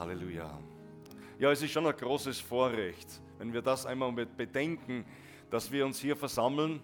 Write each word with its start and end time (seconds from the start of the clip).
Halleluja. 0.00 0.58
Ja, 1.38 1.52
es 1.52 1.60
ist 1.60 1.72
schon 1.72 1.86
ein 1.86 1.94
großes 1.94 2.40
Vorrecht, 2.40 3.20
wenn 3.36 3.52
wir 3.52 3.60
das 3.60 3.84
einmal 3.84 4.10
bedenken, 4.12 5.04
dass 5.50 5.70
wir 5.70 5.84
uns 5.84 6.00
hier 6.00 6.16
versammeln, 6.16 6.80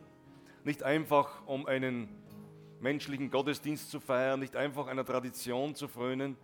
nicht 0.64 0.82
einfach 0.82 1.46
um 1.46 1.64
einen 1.64 2.10
menschlichen 2.80 3.30
Gottesdienst 3.30 3.90
zu 3.90 4.00
feiern, 4.00 4.40
nicht 4.40 4.54
einfach 4.54 4.86
einer 4.88 5.02
Tradition 5.02 5.74
zu 5.74 5.88
frönen 5.88 6.36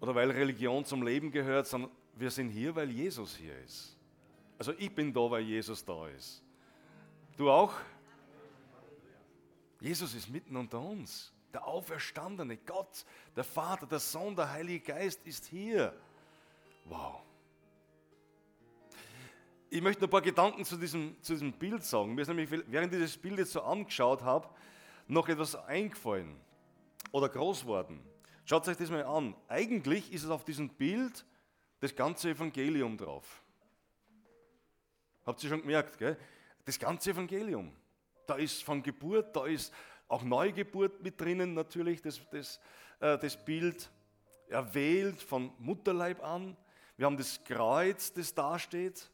oder 0.00 0.14
weil 0.14 0.30
Religion 0.30 0.84
zum 0.84 1.02
Leben 1.02 1.30
gehört, 1.30 1.66
sondern 1.66 1.90
wir 2.16 2.30
sind 2.30 2.50
hier, 2.50 2.76
weil 2.76 2.90
Jesus 2.90 3.34
hier 3.34 3.58
ist. 3.64 3.96
Also 4.58 4.74
ich 4.76 4.94
bin 4.94 5.10
da, 5.10 5.30
weil 5.30 5.42
Jesus 5.42 5.82
da 5.82 6.06
ist. 6.08 6.44
Du 7.38 7.50
auch? 7.50 7.72
Jesus 9.80 10.14
ist 10.14 10.28
mitten 10.28 10.54
unter 10.54 10.80
uns. 10.80 11.32
Der 11.52 11.66
auferstandene 11.66 12.58
Gott, 12.58 13.04
der 13.34 13.44
Vater, 13.44 13.86
der 13.86 13.98
Sohn, 13.98 14.36
der 14.36 14.50
Heilige 14.50 14.92
Geist 14.92 15.24
ist 15.24 15.46
hier. 15.46 15.94
Wow. 16.84 17.22
Ich 19.70 19.82
möchte 19.82 20.02
noch 20.02 20.08
ein 20.08 20.10
paar 20.10 20.22
Gedanken 20.22 20.64
zu 20.64 20.76
diesem, 20.76 21.16
zu 21.22 21.34
diesem 21.34 21.52
Bild 21.52 21.84
sagen. 21.84 22.14
Mir 22.14 22.22
ist 22.22 22.28
nämlich, 22.28 22.50
während 22.50 22.92
ich 22.92 22.98
dieses 22.98 23.18
Bild 23.18 23.38
jetzt 23.38 23.52
so 23.52 23.62
angeschaut 23.62 24.22
habe, 24.22 24.48
noch 25.06 25.28
etwas 25.28 25.54
eingefallen 25.54 26.40
oder 27.12 27.28
groß 27.28 27.66
worden. 27.66 28.02
Schaut 28.44 28.66
euch 28.68 28.76
das 28.76 28.90
mal 28.90 29.04
an. 29.04 29.34
Eigentlich 29.48 30.10
ist 30.12 30.24
es 30.24 30.30
auf 30.30 30.44
diesem 30.44 30.70
Bild 30.70 31.24
das 31.80 31.94
ganze 31.94 32.30
Evangelium 32.30 32.96
drauf. 32.96 33.42
Habt 35.26 35.42
ihr 35.44 35.50
schon 35.50 35.60
gemerkt, 35.60 35.98
gell? 35.98 36.16
Das 36.64 36.78
ganze 36.78 37.10
Evangelium. 37.10 37.72
Da 38.26 38.36
ist 38.36 38.62
von 38.64 38.82
Geburt, 38.82 39.36
da 39.36 39.46
ist 39.46 39.72
auch 40.08 40.22
Neugeburt 40.22 41.02
mit 41.02 41.20
drinnen 41.20 41.54
natürlich, 41.54 42.02
das, 42.02 42.20
das, 42.30 42.60
äh, 43.00 43.18
das 43.18 43.36
Bild. 43.44 43.90
Erwählt 44.50 45.20
von 45.20 45.52
Mutterleib 45.58 46.24
an. 46.24 46.56
Wir 46.96 47.04
haben 47.04 47.18
das 47.18 47.44
Kreuz, 47.44 48.14
das 48.14 48.32
dasteht. 48.32 49.10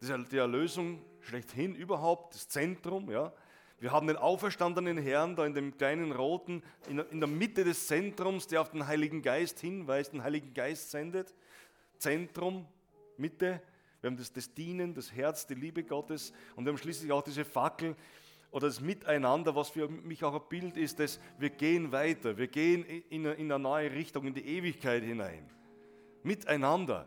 Das 0.00 0.08
ist 0.08 0.32
die 0.32 0.38
Erlösung 0.38 1.04
schlechthin 1.20 1.74
überhaupt, 1.74 2.34
das 2.34 2.48
Zentrum. 2.48 3.10
Ja. 3.10 3.34
Wir 3.80 3.92
haben 3.92 4.06
den 4.06 4.16
auferstandenen 4.16 4.96
Herrn 4.96 5.36
da 5.36 5.44
in 5.44 5.54
dem 5.54 5.76
kleinen 5.76 6.12
roten, 6.12 6.62
in 6.88 7.20
der 7.20 7.28
Mitte 7.28 7.64
des 7.64 7.86
Zentrums, 7.86 8.46
der 8.46 8.62
auf 8.62 8.70
den 8.70 8.86
Heiligen 8.86 9.20
Geist 9.20 9.60
hinweist, 9.60 10.14
den 10.14 10.24
Heiligen 10.24 10.54
Geist 10.54 10.90
sendet. 10.90 11.34
Zentrum, 11.98 12.66
Mitte. 13.18 13.60
Wir 14.00 14.10
haben 14.10 14.16
das, 14.16 14.32
das 14.32 14.54
Dienen, 14.54 14.94
das 14.94 15.12
Herz, 15.12 15.46
die 15.46 15.54
Liebe 15.54 15.84
Gottes 15.84 16.32
und 16.56 16.64
wir 16.64 16.72
haben 16.72 16.78
schließlich 16.78 17.12
auch 17.12 17.22
diese 17.22 17.44
Fackel 17.44 17.94
oder 18.50 18.68
das 18.68 18.80
Miteinander, 18.80 19.54
was 19.54 19.70
für 19.70 19.88
mich 19.88 20.24
auch 20.24 20.34
ein 20.34 20.48
Bild 20.48 20.76
ist, 20.76 20.98
dass 20.98 21.20
wir 21.38 21.50
gehen 21.50 21.92
weiter, 21.92 22.36
wir 22.36 22.48
gehen 22.48 22.84
in 23.10 23.26
eine, 23.26 23.34
in 23.34 23.52
eine 23.52 23.62
neue 23.62 23.92
Richtung, 23.92 24.26
in 24.26 24.34
die 24.34 24.46
Ewigkeit 24.46 25.02
hinein. 25.02 25.48
Miteinander. 26.22 27.06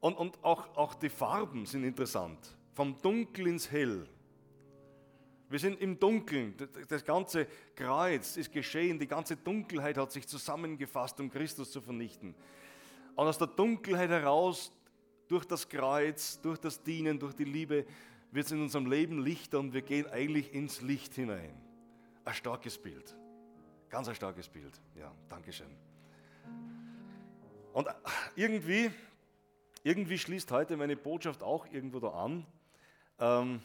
Und, 0.00 0.14
und 0.14 0.42
auch, 0.42 0.76
auch 0.76 0.94
die 0.94 1.08
Farben 1.08 1.66
sind 1.66 1.84
interessant. 1.84 2.56
Vom 2.74 3.00
Dunkel 3.02 3.48
ins 3.48 3.70
Hell. 3.70 4.08
Wir 5.50 5.58
sind 5.58 5.80
im 5.80 5.98
Dunkeln. 5.98 6.54
Das 6.88 7.04
ganze 7.04 7.46
Kreuz 7.74 8.36
ist 8.36 8.52
geschehen. 8.52 8.98
Die 8.98 9.06
ganze 9.06 9.36
Dunkelheit 9.36 9.96
hat 9.96 10.12
sich 10.12 10.26
zusammengefasst, 10.26 11.18
um 11.20 11.30
Christus 11.30 11.70
zu 11.70 11.80
vernichten. 11.80 12.34
Und 13.16 13.26
aus 13.26 13.38
der 13.38 13.46
Dunkelheit 13.48 14.10
heraus, 14.10 14.72
durch 15.26 15.44
das 15.44 15.68
Kreuz, 15.68 16.40
durch 16.40 16.58
das 16.58 16.82
Dienen, 16.82 17.18
durch 17.18 17.34
die 17.34 17.44
Liebe, 17.44 17.84
wird 18.30 18.46
es 18.46 18.52
in 18.52 18.60
unserem 18.60 18.86
Leben 18.86 19.22
lichter 19.22 19.58
und 19.58 19.72
wir 19.72 19.82
gehen 19.82 20.06
eigentlich 20.06 20.52
ins 20.52 20.80
Licht 20.80 21.14
hinein. 21.14 21.54
Ein 22.24 22.34
starkes 22.34 22.78
Bild. 22.78 23.16
Ganz 23.88 24.08
ein 24.08 24.14
starkes 24.14 24.48
Bild. 24.48 24.80
Ja, 24.94 25.14
Dankeschön. 25.28 25.74
Und 27.72 27.88
irgendwie, 28.36 28.90
irgendwie 29.82 30.18
schließt 30.18 30.50
heute 30.50 30.76
meine 30.76 30.96
Botschaft 30.96 31.42
auch 31.42 31.66
irgendwo 31.72 32.00
da 32.00 32.08
an. 32.08 32.46
Ähm, 33.18 33.62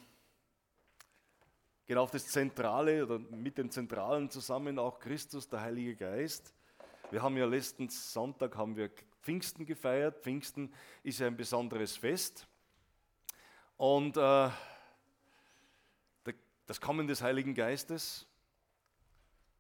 genau 1.86 2.04
auf 2.04 2.12
das 2.12 2.28
Zentrale 2.28 3.06
oder 3.06 3.20
mit 3.20 3.58
dem 3.58 3.70
Zentralen 3.70 4.30
zusammen 4.30 4.80
auch 4.80 5.00
Christus, 5.00 5.50
der 5.50 5.62
Heilige 5.62 5.96
Geist. 5.96 6.54
Wir 7.12 7.22
haben 7.22 7.36
ja 7.38 7.46
letzten 7.46 7.90
Sonntag 7.90 8.56
haben 8.56 8.76
wir 8.76 8.90
Pfingsten 9.22 9.66
gefeiert. 9.66 10.22
Pfingsten 10.22 10.74
ist 11.04 11.20
ja 11.20 11.28
ein 11.28 11.38
besonderes 11.38 11.98
Fest. 11.98 12.48
Und 13.78 14.18
äh, 14.18 14.50
das 16.66 16.80
Kommen 16.80 17.08
des 17.08 17.22
Heiligen 17.22 17.54
Geistes. 17.54 18.26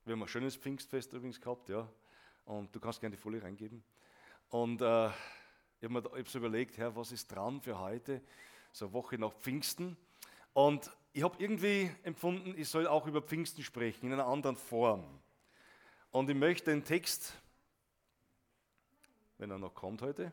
Wir 0.05 0.13
haben 0.13 0.21
ein 0.21 0.27
schönes 0.27 0.55
Pfingstfest 0.55 1.11
übrigens 1.13 1.41
gehabt, 1.41 1.69
ja. 1.69 1.87
Und 2.45 2.73
du 2.73 2.79
kannst 2.79 2.99
gerne 3.01 3.15
die 3.15 3.21
Folie 3.21 3.41
reingeben. 3.43 3.83
Und 4.49 4.81
äh, 4.81 5.07
ich 5.07 5.89
habe 5.89 6.01
mir 6.01 6.25
so 6.25 6.39
überlegt, 6.39 6.77
Herr, 6.77 6.95
was 6.95 7.11
ist 7.11 7.27
dran 7.27 7.61
für 7.61 7.79
heute? 7.79 8.21
So 8.71 8.85
eine 8.85 8.93
Woche 8.93 9.17
nach 9.17 9.33
Pfingsten. 9.33 9.97
Und 10.53 10.89
ich 11.11 11.23
habe 11.23 11.35
irgendwie 11.39 11.91
empfunden, 12.03 12.53
ich 12.57 12.69
soll 12.69 12.87
auch 12.87 13.05
über 13.05 13.21
Pfingsten 13.21 13.63
sprechen, 13.63 14.07
in 14.07 14.13
einer 14.13 14.27
anderen 14.27 14.55
Form. 14.55 15.03
Und 16.11 16.29
ich 16.29 16.35
möchte 16.35 16.71
den 16.71 16.83
Text, 16.83 17.33
wenn 19.37 19.51
er 19.51 19.57
noch 19.57 19.73
kommt 19.73 20.01
heute, 20.01 20.31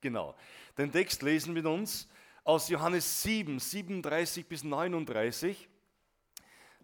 genau, 0.00 0.34
den 0.76 0.92
Text 0.92 1.22
lesen 1.22 1.52
mit 1.54 1.66
uns 1.66 2.08
aus 2.44 2.68
Johannes 2.68 3.22
7, 3.22 3.58
37 3.58 4.46
bis 4.46 4.64
39. 4.64 5.68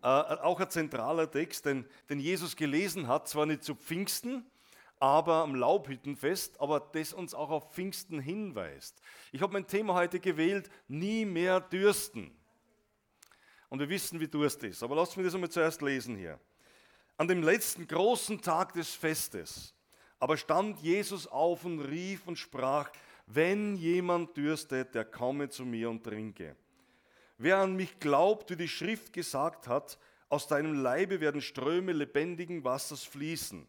Äh, 0.02 0.06
auch 0.06 0.60
ein 0.60 0.68
zentraler 0.70 1.30
Text, 1.30 1.64
den, 1.66 1.86
den 2.10 2.20
Jesus 2.20 2.56
gelesen 2.56 3.08
hat, 3.08 3.28
zwar 3.28 3.46
nicht 3.46 3.64
zu 3.64 3.74
Pfingsten, 3.74 4.44
aber 5.00 5.36
am 5.36 5.54
Laubhüttenfest, 5.54 6.60
aber 6.60 6.80
das 6.80 7.12
uns 7.12 7.34
auch 7.34 7.50
auf 7.50 7.72
Pfingsten 7.72 8.20
hinweist. 8.20 9.00
Ich 9.32 9.42
habe 9.42 9.52
mein 9.52 9.66
Thema 9.66 9.94
heute 9.94 10.20
gewählt, 10.20 10.70
nie 10.88 11.24
mehr 11.24 11.60
dürsten. 11.60 12.30
Und 13.68 13.80
wir 13.80 13.88
wissen, 13.88 14.20
wie 14.20 14.28
Durst 14.28 14.62
ist. 14.62 14.82
Aber 14.82 14.94
lasst 14.94 15.16
mich 15.16 15.26
das 15.26 15.34
einmal 15.34 15.50
zuerst 15.50 15.82
lesen 15.82 16.16
hier. 16.16 16.38
An 17.16 17.28
dem 17.28 17.42
letzten 17.42 17.86
großen 17.86 18.40
Tag 18.40 18.72
des 18.74 18.94
Festes 18.94 19.73
aber 20.24 20.38
stand 20.38 20.80
Jesus 20.80 21.26
auf 21.26 21.66
und 21.66 21.80
rief 21.80 22.26
und 22.26 22.38
sprach, 22.38 22.90
wenn 23.26 23.76
jemand 23.76 24.34
dürstet, 24.34 24.94
der 24.94 25.04
komme 25.04 25.50
zu 25.50 25.66
mir 25.66 25.90
und 25.90 26.02
trinke. 26.02 26.56
Wer 27.36 27.58
an 27.58 27.76
mich 27.76 28.00
glaubt, 28.00 28.48
wie 28.48 28.56
die 28.56 28.66
Schrift 28.66 29.12
gesagt 29.12 29.68
hat, 29.68 29.98
aus 30.30 30.46
deinem 30.46 30.80
Leibe 30.82 31.20
werden 31.20 31.42
Ströme 31.42 31.92
lebendigen 31.92 32.64
Wassers 32.64 33.04
fließen. 33.04 33.68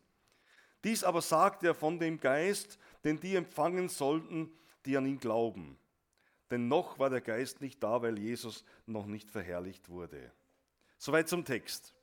Dies 0.86 1.04
aber 1.04 1.22
sagt 1.22 1.62
er 1.66 1.76
von 1.76 2.00
dem 2.00 2.22
Geist, 2.22 2.80
den 3.04 3.20
die 3.20 3.36
empfangen 3.36 3.90
sollten, 3.90 4.50
die 4.86 4.96
an 4.96 5.08
ihn 5.08 5.20
glauben. 5.20 5.78
Denn 6.52 6.70
noch 6.70 6.98
war 7.00 7.10
der 7.10 7.20
Geist 7.20 7.60
nicht 7.60 7.84
da, 7.84 8.02
weil 8.02 8.18
Jesus 8.18 8.64
noch 8.86 9.08
nicht 9.08 9.30
verherrlicht 9.30 9.90
wurde. 9.90 10.32
Soweit 11.00 11.28
zum 11.28 11.44
Text. 11.44 11.94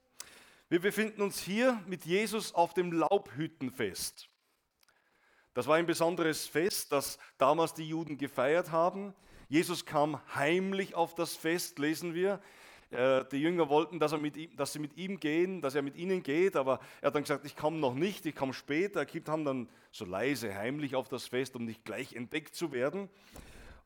Wir 0.68 0.82
befinden 0.82 1.22
uns 1.22 1.38
hier 1.40 1.82
mit 1.86 2.04
Jesus 2.04 2.54
auf 2.54 2.74
dem 2.74 2.92
Laubhüttenfest. 2.92 4.28
Das 5.54 5.66
war 5.66 5.76
ein 5.76 5.86
besonderes 5.86 6.46
Fest, 6.46 6.92
das 6.92 7.18
damals 7.36 7.74
die 7.74 7.86
Juden 7.86 8.16
gefeiert 8.16 8.70
haben. 8.70 9.12
Jesus 9.48 9.84
kam 9.84 10.18
heimlich 10.34 10.94
auf 10.94 11.14
das 11.14 11.36
Fest, 11.36 11.78
lesen 11.78 12.14
wir. 12.14 12.40
Äh, 12.90 13.24
die 13.30 13.36
Jünger 13.36 13.68
wollten, 13.68 13.98
dass, 13.98 14.14
ihm, 14.14 14.56
dass 14.56 14.72
sie 14.72 14.78
mit 14.78 14.96
ihm 14.96 15.20
gehen, 15.20 15.60
dass 15.60 15.74
er 15.74 15.82
mit 15.82 15.96
ihnen 15.96 16.22
geht, 16.22 16.56
aber 16.56 16.80
er 17.02 17.08
hat 17.08 17.14
dann 17.14 17.22
gesagt, 17.22 17.44
ich 17.44 17.54
komme 17.54 17.78
noch 17.78 17.94
nicht, 17.94 18.24
ich 18.24 18.34
komme 18.34 18.54
später. 18.54 19.00
Er 19.00 19.06
kam 19.06 19.44
dann 19.44 19.68
so 19.90 20.06
leise, 20.06 20.54
heimlich 20.54 20.94
auf 20.94 21.08
das 21.08 21.26
Fest, 21.26 21.54
um 21.54 21.66
nicht 21.66 21.84
gleich 21.84 22.14
entdeckt 22.14 22.54
zu 22.54 22.72
werden. 22.72 23.10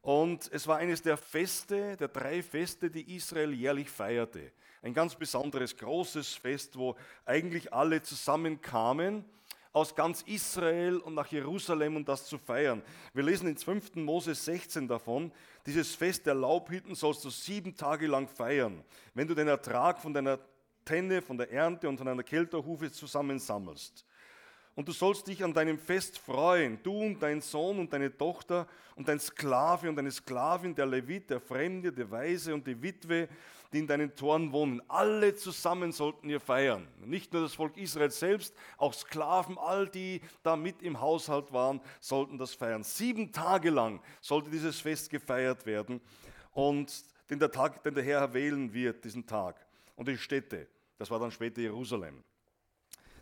Und 0.03 0.49
es 0.53 0.69
war 0.69 0.77
eines 0.77 1.03
der 1.03 1.17
Feste, 1.17 1.97
der 1.97 2.07
drei 2.07 2.45
Feste, 2.45 2.91
die 2.91 3.17
Israel 3.17 3.53
jährlich 3.53 3.91
feierte. 3.91 4.53
Ein 4.83 4.95
ganz 4.95 5.17
besonderes, 5.17 5.77
großes 5.77 6.35
Fest, 6.35 6.79
wo 6.79 6.95
eigentlich 7.25 7.73
alle 7.73 8.03
zusammenkamen 8.03 9.25
aus 9.77 9.95
ganz 9.95 10.23
Israel 10.23 10.97
und 10.97 11.13
nach 11.13 11.27
Jerusalem, 11.27 11.97
um 11.97 12.05
das 12.07 12.25
zu 12.25 12.39
feiern. 12.39 12.81
Wir 13.13 13.23
lesen 13.23 13.47
in 13.47 13.59
5. 13.59 13.97
Mose 13.97 14.35
16 14.35 14.89
davon, 14.89 15.31
dieses 15.67 15.95
Fest 15.95 16.25
der 16.25 16.35
Laubhütten 16.35 16.95
sollst 16.95 17.23
du 17.27 17.29
sieben 17.29 17.77
Tage 17.77 18.07
lang 18.07 18.27
feiern, 18.27 18.83
wenn 19.13 19.29
du 19.29 19.35
den 19.35 19.49
Ertrag 19.49 20.01
von 20.01 20.15
deiner 20.15 20.39
Tenne, 20.87 21.21
von 21.21 21.37
der 21.37 21.53
Ernte 21.53 21.91
und 21.91 21.99
von 21.99 22.09
einer 22.09 22.23
Kelterhufe 22.23 22.91
zusammensammelst. 22.91 24.07
Und 24.77 24.87
du 24.87 24.93
sollst 24.93 25.27
dich 25.27 25.43
an 25.43 25.55
deinem 25.55 25.79
Fest 25.79 26.19
freuen, 26.19 26.79
du 26.83 26.93
und 26.93 27.19
dein 27.23 27.41
Sohn 27.41 27.79
und 27.79 27.91
deine 27.91 28.15
Tochter 28.15 28.69
und 28.95 29.09
dein 29.09 29.19
Sklave 29.19 29.89
und 29.89 29.97
deine 29.97 30.11
Sklavin, 30.11 30.75
der 30.75 30.85
Levit, 30.85 31.31
der 31.31 31.41
Fremde, 31.41 31.91
der 31.91 32.11
Weise 32.11 32.53
und 32.53 32.67
die 32.67 32.81
Witwe, 32.83 33.27
die 33.73 33.79
in 33.79 33.87
deinen 33.87 34.15
Toren 34.15 34.53
wohnen. 34.53 34.83
Alle 34.87 35.35
zusammen 35.35 35.93
sollten 35.93 36.29
ihr 36.29 36.41
feiern. 36.41 36.87
Nicht 36.99 37.33
nur 37.33 37.41
das 37.41 37.55
Volk 37.55 37.79
Israel 37.79 38.11
selbst, 38.11 38.55
auch 38.77 38.93
Sklaven, 38.93 39.57
all 39.57 39.89
die 39.89 40.21
da 40.43 40.57
mit 40.57 40.83
im 40.83 41.01
Haushalt 41.01 41.55
waren, 41.55 41.81
sollten 41.99 42.37
das 42.37 42.53
feiern. 42.53 42.85
Sieben 42.85 43.33
Tage 43.33 43.71
lang 43.71 44.03
sollte 44.21 44.51
dieses 44.51 44.79
Fest 44.79 45.09
gefeiert 45.09 45.65
werden 45.65 46.03
und 46.53 46.93
den 47.31 47.39
der, 47.39 47.51
Tag, 47.51 47.83
den 47.83 47.95
der 47.95 48.05
Herr 48.05 48.35
wählen 48.35 48.75
wird, 48.75 49.03
diesen 49.07 49.27
Tag. 49.27 49.57
Und 49.95 50.07
die 50.07 50.19
Städte, 50.19 50.69
das 50.99 51.11
war 51.11 51.19
dann 51.19 51.31
später 51.31 51.63
Jerusalem. 51.63 52.23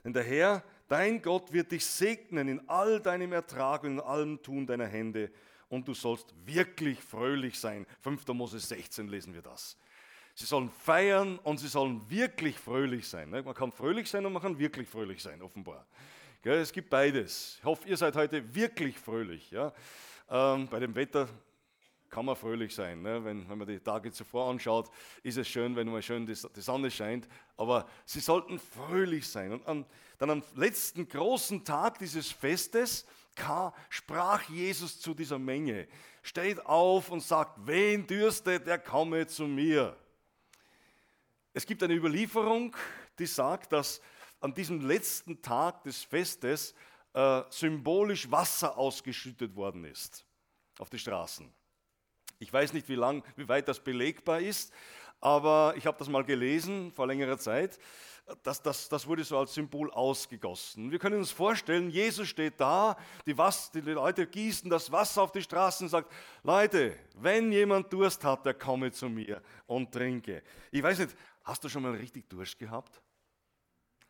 Denn 0.05 0.13
der 0.13 0.25
Herr, 0.25 0.63
Dein 0.95 1.21
Gott 1.21 1.53
wird 1.53 1.73
dich 1.73 1.85
segnen 1.85 2.47
in 2.47 2.69
all 2.69 3.01
deinem 3.01 3.33
Ertrag 3.33 3.83
und 3.83 3.95
in 3.95 4.01
allem 4.01 4.41
Tun 4.41 4.65
deiner 4.65 4.87
Hände 4.87 5.29
und 5.69 5.89
du 5.89 5.93
sollst 5.93 6.33
wirklich 6.47 7.01
fröhlich 7.01 7.59
sein. 7.59 7.85
5. 8.03 8.29
Mose 8.29 8.61
16 8.61 9.09
lesen 9.09 9.35
wir 9.35 9.43
das. 9.43 9.77
Sie 10.37 10.47
sollen 10.47 10.71
feiern 10.71 11.41
und 11.41 11.59
sie 11.59 11.67
sollen 11.67 12.09
wirklich 12.09 12.57
fröhlich 12.57 13.09
sein. 13.09 13.31
Ne? 13.31 13.43
Man 13.43 13.55
kann 13.55 13.73
fröhlich 13.73 14.09
sein 14.09 14.25
und 14.25 14.35
man 14.35 14.41
kann 14.41 14.57
wirklich 14.57 14.89
fröhlich 14.89 15.21
sein, 15.21 15.43
offenbar. 15.43 15.85
Es 16.45 16.73
gibt 16.73 16.91
beides. 16.91 17.57
Ich 17.59 17.65
hoffe, 17.65 17.89
ihr 17.89 17.97
seid 17.97 18.15
heute 18.15 18.55
wirklich 18.55 18.97
fröhlich. 18.97 19.53
Ähm, 20.31 20.69
bei 20.69 20.79
dem 20.79 20.95
Wetter 20.95 21.29
kann 22.15 22.27
man 22.27 22.37
fröhlich 22.37 22.73
sein. 22.73 23.03
Ne? 23.03 23.25
Wenn, 23.25 23.49
wenn 23.49 23.59
man 23.59 23.67
die 23.67 23.81
Tage 23.81 24.13
zuvor 24.13 24.49
anschaut, 24.49 24.89
ist 25.25 25.37
es 25.37 25.49
schön, 25.49 25.75
wenn 25.75 25.89
mal 25.89 26.01
schön 26.01 26.25
die, 26.25 26.39
die 26.55 26.61
Sonne 26.61 26.89
scheint. 26.89 27.27
Aber 27.57 27.89
sie 28.05 28.21
sollten 28.21 28.61
fröhlich 28.61 29.29
sein. 29.29 29.51
Und 29.51 29.67
an, 29.67 29.85
dann 30.19 30.31
am 30.31 30.43
letzten 30.55 31.09
großen 31.09 31.65
Tag 31.65 31.99
dieses 31.99 32.31
Festes 32.31 33.05
sprach 33.89 34.49
Jesus 34.49 35.01
zu 35.01 35.13
dieser 35.13 35.41
Menge. 35.41 35.89
Steht 36.23 36.65
auf 36.65 37.11
und 37.11 37.21
sagt, 37.21 37.59
wen 37.67 38.07
dürstet, 38.07 38.69
der 38.69 38.79
komme 38.79 39.27
zu 39.27 39.49
mir. 39.49 39.97
Es 41.53 41.67
gibt 41.67 41.83
eine 41.83 41.95
Überlieferung, 41.95 42.77
die 43.19 43.27
sagt, 43.27 43.73
dass 43.73 44.01
an 44.39 44.55
diesem 44.55 44.87
letzten 44.87 45.43
Tag 45.43 45.83
des 45.83 46.05
Festes 46.05 46.77
äh, 47.13 47.43
symbolisch 47.51 48.31
Wasser 48.31 48.79
ausgeschüttet 48.79 49.57
worden 49.57 49.85
ist 49.85 50.25
auf 50.79 50.91
die 50.91 50.99
Straßen. 51.01 51.53
Ich 52.39 52.53
weiß 52.53 52.73
nicht, 52.73 52.89
wie, 52.89 52.95
lang, 52.95 53.25
wie 53.37 53.49
weit 53.49 53.69
das 53.69 53.81
belegbar 53.81 54.41
ist, 54.41 54.73
aber 55.21 55.75
ich 55.77 55.87
habe 55.87 55.99
das 55.99 56.09
mal 56.09 56.25
gelesen 56.25 56.93
vor 56.93 57.07
längerer 57.07 57.39
Zeit. 57.39 57.79
Das, 58.43 58.63
das, 58.63 58.89
das 58.89 59.07
wurde 59.07 59.23
so 59.23 59.39
als 59.39 59.53
Symbol 59.53 59.91
ausgegossen. 59.91 60.91
Wir 60.91 60.99
können 60.99 61.19
uns 61.19 61.31
vorstellen, 61.31 61.91
Jesus 61.91 62.29
steht 62.29 62.59
da, 62.59 62.97
die, 63.27 63.37
Was, 63.37 63.71
die 63.71 63.81
Leute 63.81 64.27
gießen 64.27 64.71
das 64.71 64.91
Wasser 64.91 65.23
auf 65.23 65.33
die 65.33 65.43
Straßen 65.43 65.85
und 65.85 65.91
sagt, 65.91 66.11
Leute, 66.43 66.99
wenn 67.17 67.53
jemand 67.53 67.93
Durst 67.93 68.25
hat, 68.25 68.47
der 68.47 68.55
komme 68.55 68.91
zu 68.93 69.11
mir 69.11 69.43
und 69.67 69.93
trinke. 69.93 70.43
Ich 70.71 70.83
weiß 70.83 71.01
nicht, 71.01 71.15
hast 71.45 71.63
du 71.65 71.69
schon 71.69 71.83
mal 71.83 71.93
richtig 71.93 72.29
Durst 72.31 72.59
gehabt? 72.59 73.04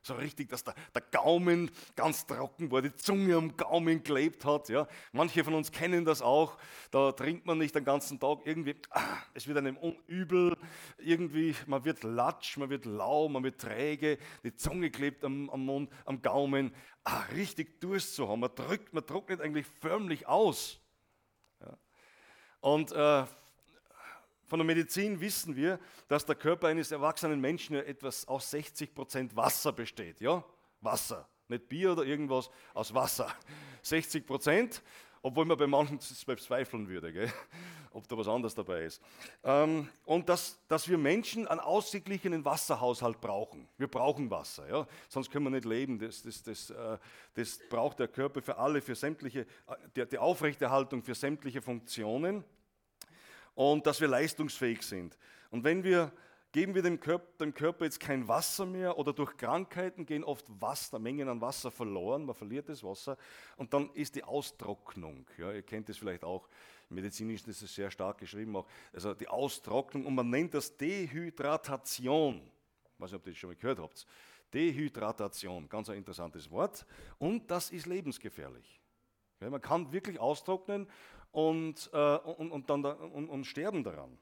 So 0.06 0.14
richtig, 0.14 0.50
dass 0.50 0.64
der, 0.64 0.74
der 0.94 1.02
Gaumen 1.02 1.70
ganz 1.96 2.26
trocken 2.26 2.70
war, 2.70 2.82
die 2.82 2.94
Zunge 2.94 3.36
am 3.36 3.56
Gaumen 3.56 4.02
gelebt 4.02 4.44
hat. 4.44 4.68
Ja. 4.68 4.86
Manche 5.12 5.42
von 5.42 5.54
uns 5.54 5.72
kennen 5.72 6.04
das 6.04 6.20
auch, 6.20 6.58
da 6.90 7.12
trinkt 7.12 7.46
man 7.46 7.58
nicht 7.58 7.74
den 7.74 7.84
ganzen 7.84 8.20
Tag 8.20 8.40
irgendwie, 8.44 8.76
ah, 8.90 9.00
es 9.32 9.46
wird 9.46 9.56
einem 9.58 9.78
übel, 10.06 10.56
irgendwie, 10.98 11.54
man 11.66 11.84
wird 11.84 12.02
latsch, 12.02 12.58
man 12.58 12.68
wird 12.68 12.84
lau, 12.84 13.28
man 13.28 13.42
wird 13.42 13.60
träge, 13.60 14.18
die 14.42 14.54
Zunge 14.54 14.90
klebt 14.90 15.24
am, 15.24 15.48
am 15.50 15.64
Mund, 15.64 15.90
am 16.04 16.20
Gaumen, 16.20 16.74
ah, 17.04 17.22
richtig 17.34 17.80
Durst 17.80 18.14
zu 18.14 18.28
haben, 18.28 18.40
man 18.40 18.54
drückt, 18.54 18.92
man 18.92 19.06
trocknet 19.06 19.40
eigentlich 19.40 19.66
förmlich 19.66 20.26
aus. 20.26 20.80
Ja. 21.60 21.78
Und 22.60 22.92
äh, 22.92 23.24
von 24.46 24.58
der 24.58 24.66
Medizin 24.66 25.20
wissen 25.20 25.56
wir, 25.56 25.78
dass 26.08 26.26
der 26.26 26.34
Körper 26.34 26.68
eines 26.68 26.90
erwachsenen 26.90 27.40
Menschen 27.40 27.76
etwas 27.76 28.26
aus 28.28 28.50
60 28.50 28.94
Prozent 28.94 29.36
Wasser 29.36 29.72
besteht. 29.72 30.20
Ja, 30.20 30.44
Wasser, 30.80 31.28
nicht 31.48 31.68
Bier 31.68 31.92
oder 31.92 32.04
irgendwas, 32.04 32.50
aus 32.74 32.92
Wasser. 32.92 33.34
60 33.82 34.26
Prozent, 34.26 34.82
obwohl 35.22 35.46
man 35.46 35.56
bei 35.56 35.66
manchen 35.66 35.98
bezweifeln 36.26 36.88
würde, 36.88 37.12
gell? 37.12 37.32
ob 37.94 38.08
da 38.08 38.16
was 38.18 38.28
anderes 38.28 38.54
dabei 38.54 38.84
ist. 38.84 39.00
Ähm, 39.44 39.88
und 40.04 40.28
dass, 40.28 40.58
dass 40.68 40.88
wir 40.88 40.98
Menschen 40.98 41.46
einen 41.46 41.60
ausgeglichenen 41.60 42.44
Wasserhaushalt 42.44 43.20
brauchen. 43.20 43.68
Wir 43.78 43.86
brauchen 43.86 44.30
Wasser, 44.30 44.68
ja? 44.68 44.86
sonst 45.08 45.30
können 45.30 45.44
wir 45.44 45.50
nicht 45.50 45.64
leben. 45.64 45.98
Das, 45.98 46.22
das, 46.22 46.42
das, 46.42 46.70
äh, 46.70 46.98
das 47.34 47.60
braucht 47.70 48.00
der 48.00 48.08
Körper 48.08 48.42
für 48.42 48.58
alle, 48.58 48.82
für 48.82 48.94
sämtliche, 48.94 49.40
äh, 49.40 49.76
die, 49.96 50.06
die 50.06 50.18
Aufrechterhaltung 50.18 51.02
für 51.02 51.14
sämtliche 51.14 51.62
Funktionen 51.62 52.44
und 53.54 53.86
dass 53.86 54.00
wir 54.00 54.08
leistungsfähig 54.08 54.82
sind. 54.82 55.16
Und 55.50 55.64
wenn 55.64 55.84
wir 55.84 56.12
geben 56.54 56.72
wir 56.76 56.82
dem 56.82 57.00
Körper, 57.00 57.26
dem 57.40 57.52
Körper, 57.52 57.84
jetzt 57.84 57.98
kein 57.98 58.28
Wasser 58.28 58.64
mehr 58.64 58.96
oder 58.96 59.12
durch 59.12 59.36
Krankheiten 59.36 60.06
gehen 60.06 60.22
oft 60.22 60.46
Wasser, 60.60 61.00
Mengen 61.00 61.28
an 61.28 61.40
Wasser 61.40 61.72
verloren, 61.72 62.24
man 62.24 62.34
verliert 62.36 62.68
das 62.68 62.84
Wasser 62.84 63.16
und 63.56 63.74
dann 63.74 63.90
ist 63.94 64.14
die 64.14 64.22
Austrocknung. 64.22 65.26
Ja, 65.36 65.50
ihr 65.50 65.62
kennt 65.62 65.88
das 65.88 65.98
vielleicht 65.98 66.22
auch, 66.22 66.48
medizinisch 66.90 67.44
ist 67.44 67.60
es 67.60 67.74
sehr 67.74 67.90
stark 67.90 68.18
geschrieben 68.18 68.54
auch, 68.54 68.68
also 68.92 69.14
die 69.14 69.26
Austrocknung 69.26 70.06
und 70.06 70.14
man 70.14 70.30
nennt 70.30 70.54
das 70.54 70.76
Dehydratation. 70.76 72.36
Ich 72.36 73.00
weiß 73.00 73.10
nicht, 73.10 73.20
ob 73.20 73.26
ihr 73.26 73.32
das 73.32 73.40
schon 73.40 73.50
mal 73.50 73.56
gehört 73.56 73.80
habt. 73.80 74.06
Dehydratation, 74.54 75.68
ganz 75.68 75.88
ein 75.88 75.96
interessantes 75.96 76.48
Wort 76.52 76.86
und 77.18 77.50
das 77.50 77.70
ist 77.70 77.86
lebensgefährlich. 77.86 78.80
Man 79.40 79.60
kann 79.60 79.92
wirklich 79.92 80.20
austrocknen 80.20 80.86
und, 81.34 81.90
äh, 81.92 82.16
und, 82.16 82.52
und, 82.52 82.70
dann 82.70 82.82
da, 82.82 82.92
und, 82.92 83.28
und 83.28 83.44
sterben 83.44 83.82
daran. 83.82 84.16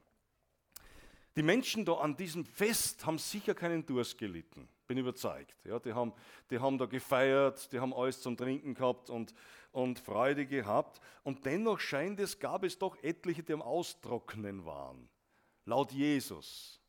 Die 1.35 1.43
Menschen 1.43 1.85
da 1.85 1.93
an 1.93 2.17
diesem 2.17 2.43
Fest 2.43 3.05
haben 3.05 3.19
sicher 3.19 3.53
keinen 3.53 3.85
Durst 3.85 4.17
gelitten, 4.17 4.67
bin 4.87 4.97
überzeugt. 4.97 5.55
Ja, 5.63 5.79
die, 5.79 5.93
haben, 5.93 6.13
die 6.49 6.57
haben 6.57 6.77
da 6.79 6.85
gefeiert, 6.85 7.71
die 7.71 7.79
haben 7.79 7.93
alles 7.93 8.19
zum 8.19 8.35
Trinken 8.35 8.73
gehabt 8.73 9.11
und, 9.11 9.33
und 9.71 9.99
Freude 9.99 10.47
gehabt. 10.47 11.01
Und 11.23 11.45
dennoch 11.45 11.79
scheint 11.79 12.19
es, 12.19 12.39
gab 12.39 12.63
es 12.63 12.79
doch 12.79 12.97
etliche, 13.03 13.43
die 13.43 13.53
am 13.53 13.61
Austrocknen 13.61 14.65
waren. 14.65 15.07
Laut 15.65 15.91
Jesus. 15.91 16.82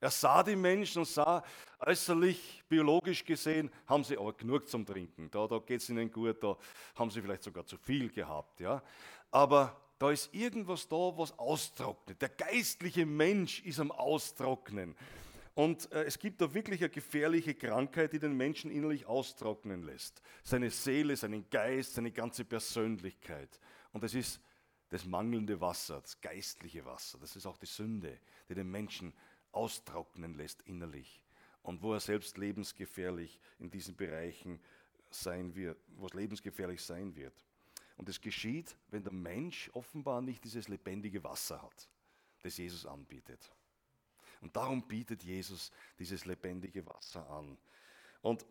Er 0.00 0.10
sah 0.10 0.42
die 0.42 0.56
Menschen 0.56 1.00
und 1.00 1.08
sah, 1.08 1.42
äußerlich, 1.80 2.62
biologisch 2.68 3.24
gesehen, 3.24 3.70
haben 3.86 4.04
sie 4.04 4.16
aber 4.16 4.32
genug 4.32 4.68
zum 4.68 4.84
Trinken. 4.84 5.30
Da, 5.30 5.46
da 5.46 5.58
geht 5.58 5.80
es 5.80 5.88
ihnen 5.88 6.10
gut, 6.10 6.42
da 6.42 6.56
haben 6.94 7.10
sie 7.10 7.22
vielleicht 7.22 7.42
sogar 7.42 7.64
zu 7.64 7.76
viel 7.76 8.08
gehabt. 8.10 8.60
Ja? 8.60 8.82
aber 9.30 9.80
da 9.98 10.10
ist 10.10 10.32
irgendwas 10.34 10.88
da, 10.88 10.96
was 10.96 11.38
austrocknet. 11.38 12.20
Der 12.20 12.28
geistliche 12.28 13.06
Mensch 13.06 13.60
ist 13.62 13.80
am 13.80 13.90
Austrocknen. 13.90 14.94
Und 15.54 15.90
äh, 15.92 16.04
es 16.04 16.18
gibt 16.18 16.40
da 16.40 16.52
wirklich 16.52 16.80
eine 16.80 16.90
gefährliche 16.90 17.54
Krankheit, 17.54 18.12
die 18.12 18.18
den 18.18 18.36
Menschen 18.36 18.70
innerlich 18.70 19.06
austrocknen 19.06 19.82
lässt. 19.82 20.20
Seine 20.42 20.70
Seele, 20.70 21.16
seinen 21.16 21.48
Geist, 21.48 21.94
seine 21.94 22.12
ganze 22.12 22.44
Persönlichkeit. 22.44 23.58
Und 23.92 24.04
das 24.04 24.14
ist 24.14 24.40
das 24.90 25.04
mangelnde 25.06 25.60
Wasser, 25.60 26.00
das 26.00 26.20
geistliche 26.20 26.84
Wasser. 26.84 27.18
Das 27.18 27.34
ist 27.36 27.46
auch 27.46 27.56
die 27.56 27.66
Sünde, 27.66 28.18
die 28.48 28.54
den 28.54 28.70
Menschen 28.70 29.14
austrocknen 29.56 30.34
lässt 30.34 30.62
innerlich. 30.62 31.22
Und 31.62 31.82
wo 31.82 31.94
er 31.94 32.00
selbst 32.00 32.38
lebensgefährlich 32.38 33.40
in 33.58 33.70
diesen 33.70 33.96
Bereichen 33.96 34.60
sein 35.10 35.54
wird, 35.56 35.78
wo 35.96 36.06
es 36.06 36.14
lebensgefährlich 36.14 36.82
sein 36.82 37.16
wird. 37.16 37.34
Und 37.96 38.08
es 38.08 38.20
geschieht, 38.20 38.76
wenn 38.90 39.02
der 39.02 39.12
Mensch 39.12 39.70
offenbar 39.72 40.20
nicht 40.20 40.44
dieses 40.44 40.68
lebendige 40.68 41.24
Wasser 41.24 41.60
hat, 41.62 41.88
das 42.42 42.58
Jesus 42.58 42.86
anbietet. 42.86 43.50
Und 44.40 44.54
darum 44.54 44.86
bietet 44.86 45.22
Jesus 45.22 45.72
dieses 45.98 46.26
lebendige 46.26 46.86
Wasser 46.86 47.28
an. 47.30 47.56
Und 48.20 48.44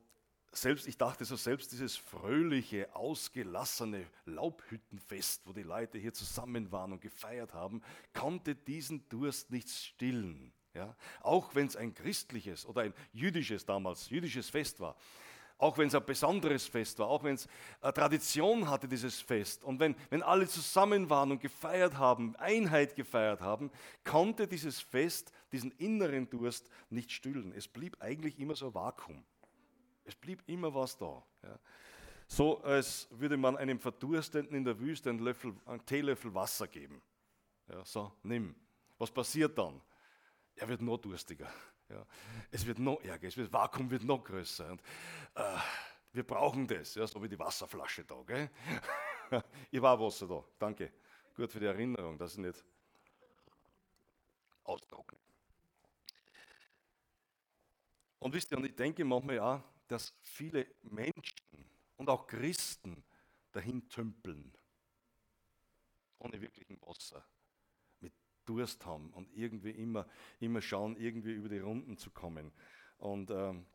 selbst, 0.51 0.87
ich 0.87 0.97
dachte 0.97 1.25
so, 1.25 1.35
selbst 1.35 1.71
dieses 1.71 1.95
fröhliche, 1.95 2.93
ausgelassene 2.95 4.05
Laubhüttenfest, 4.25 5.45
wo 5.45 5.53
die 5.53 5.63
Leute 5.63 5.97
hier 5.97 6.13
zusammen 6.13 6.71
waren 6.71 6.93
und 6.93 7.01
gefeiert 7.01 7.53
haben, 7.53 7.81
konnte 8.13 8.55
diesen 8.55 9.07
Durst 9.09 9.51
nicht 9.51 9.69
stillen. 9.69 10.53
Ja? 10.75 10.95
Auch 11.21 11.55
wenn 11.55 11.67
es 11.67 11.75
ein 11.75 11.93
christliches 11.93 12.65
oder 12.65 12.81
ein 12.81 12.93
jüdisches 13.13 13.65
damals, 13.65 14.09
jüdisches 14.09 14.49
Fest 14.49 14.79
war 14.79 14.95
auch 15.57 15.77
wenn 15.77 15.87
es 15.87 15.95
ein 15.95 16.05
besonderes 16.05 16.67
Fest 16.67 16.99
war, 16.99 17.07
auch 17.07 17.23
wenn 17.23 17.35
es 17.35 17.47
Tradition 17.81 18.69
hatte, 18.69 18.87
dieses 18.87 19.21
Fest. 19.21 19.63
Und 19.63 19.79
wenn, 19.79 19.95
wenn 20.09 20.21
alle 20.21 20.47
zusammen 20.47 21.09
waren 21.09 21.31
und 21.31 21.39
gefeiert 21.39 21.97
haben, 21.97 22.35
Einheit 22.37 22.95
gefeiert 22.95 23.41
haben, 23.41 23.71
konnte 24.03 24.47
dieses 24.47 24.81
Fest 24.81 25.31
diesen 25.51 25.71
inneren 25.71 26.29
Durst 26.29 26.69
nicht 26.89 27.11
stillen. 27.11 27.53
Es 27.53 27.67
blieb 27.67 28.01
eigentlich 28.01 28.39
immer 28.39 28.55
so 28.55 28.67
ein 28.67 28.73
Vakuum. 28.73 29.23
Es 30.03 30.15
blieb 30.15 30.43
immer 30.47 30.73
was 30.73 30.97
da. 30.97 31.23
Ja. 31.43 31.59
So 32.27 32.61
als 32.61 33.07
würde 33.11 33.37
man 33.37 33.55
einem 33.55 33.79
Verdurstenden 33.79 34.55
in 34.55 34.65
der 34.65 34.79
Wüste 34.79 35.09
einen, 35.09 35.19
Löffel, 35.19 35.55
einen 35.65 35.85
Teelöffel 35.85 36.33
Wasser 36.33 36.67
geben. 36.67 37.01
Ja, 37.69 37.83
so, 37.85 38.11
nimm. 38.23 38.55
Was 38.97 39.11
passiert 39.11 39.57
dann? 39.57 39.81
Er 40.55 40.67
wird 40.67 40.81
noch 40.81 40.97
durstiger. 40.97 41.51
Ja. 41.89 42.05
Es 42.51 42.65
wird 42.65 42.79
noch 42.79 43.01
ärger, 43.01 43.35
wird, 43.35 43.51
Vakuum 43.51 43.91
wird 43.91 44.03
noch 44.03 44.23
größer. 44.23 44.71
Und, 44.71 44.81
äh, 45.35 45.57
wir 46.13 46.23
brauchen 46.23 46.65
das, 46.65 46.95
ja, 46.95 47.05
so 47.05 47.21
wie 47.21 47.27
die 47.27 47.37
Wasserflasche 47.37 48.05
da. 48.05 48.21
Gell? 48.23 48.49
Ihr 49.71 49.81
war 49.81 49.99
Wasser 49.99 50.27
da, 50.27 50.43
danke. 50.57 50.93
Gut 51.35 51.51
für 51.51 51.59
die 51.59 51.65
Erinnerung, 51.65 52.17
dass 52.17 52.33
ich 52.33 52.39
nicht 52.39 52.63
austrockne. 54.63 55.19
Und 58.19 58.33
wisst 58.33 58.51
ihr, 58.51 58.57
und 58.57 58.65
ich 58.65 58.75
denke 58.75 59.03
manchmal 59.03 59.35
ja, 59.35 59.63
dass 59.87 60.15
viele 60.21 60.65
Menschen 60.81 61.69
und 61.97 62.09
auch 62.09 62.25
Christen 62.25 63.03
dahin 63.51 63.87
tümpeln, 63.89 64.51
ohne 66.19 66.41
wirklichen 66.41 66.81
Wasser. 66.81 67.23
Durst 68.45 68.85
haben 68.85 69.09
und 69.11 69.27
irgendwie 69.35 69.71
immer, 69.71 70.07
immer 70.39 70.61
schauen, 70.61 70.95
irgendwie 70.97 71.33
über 71.33 71.49
die 71.49 71.59
Runden 71.59 71.97
zu 71.97 72.11
kommen. 72.11 72.51
Und 72.97 73.31
ähm, 73.31 73.65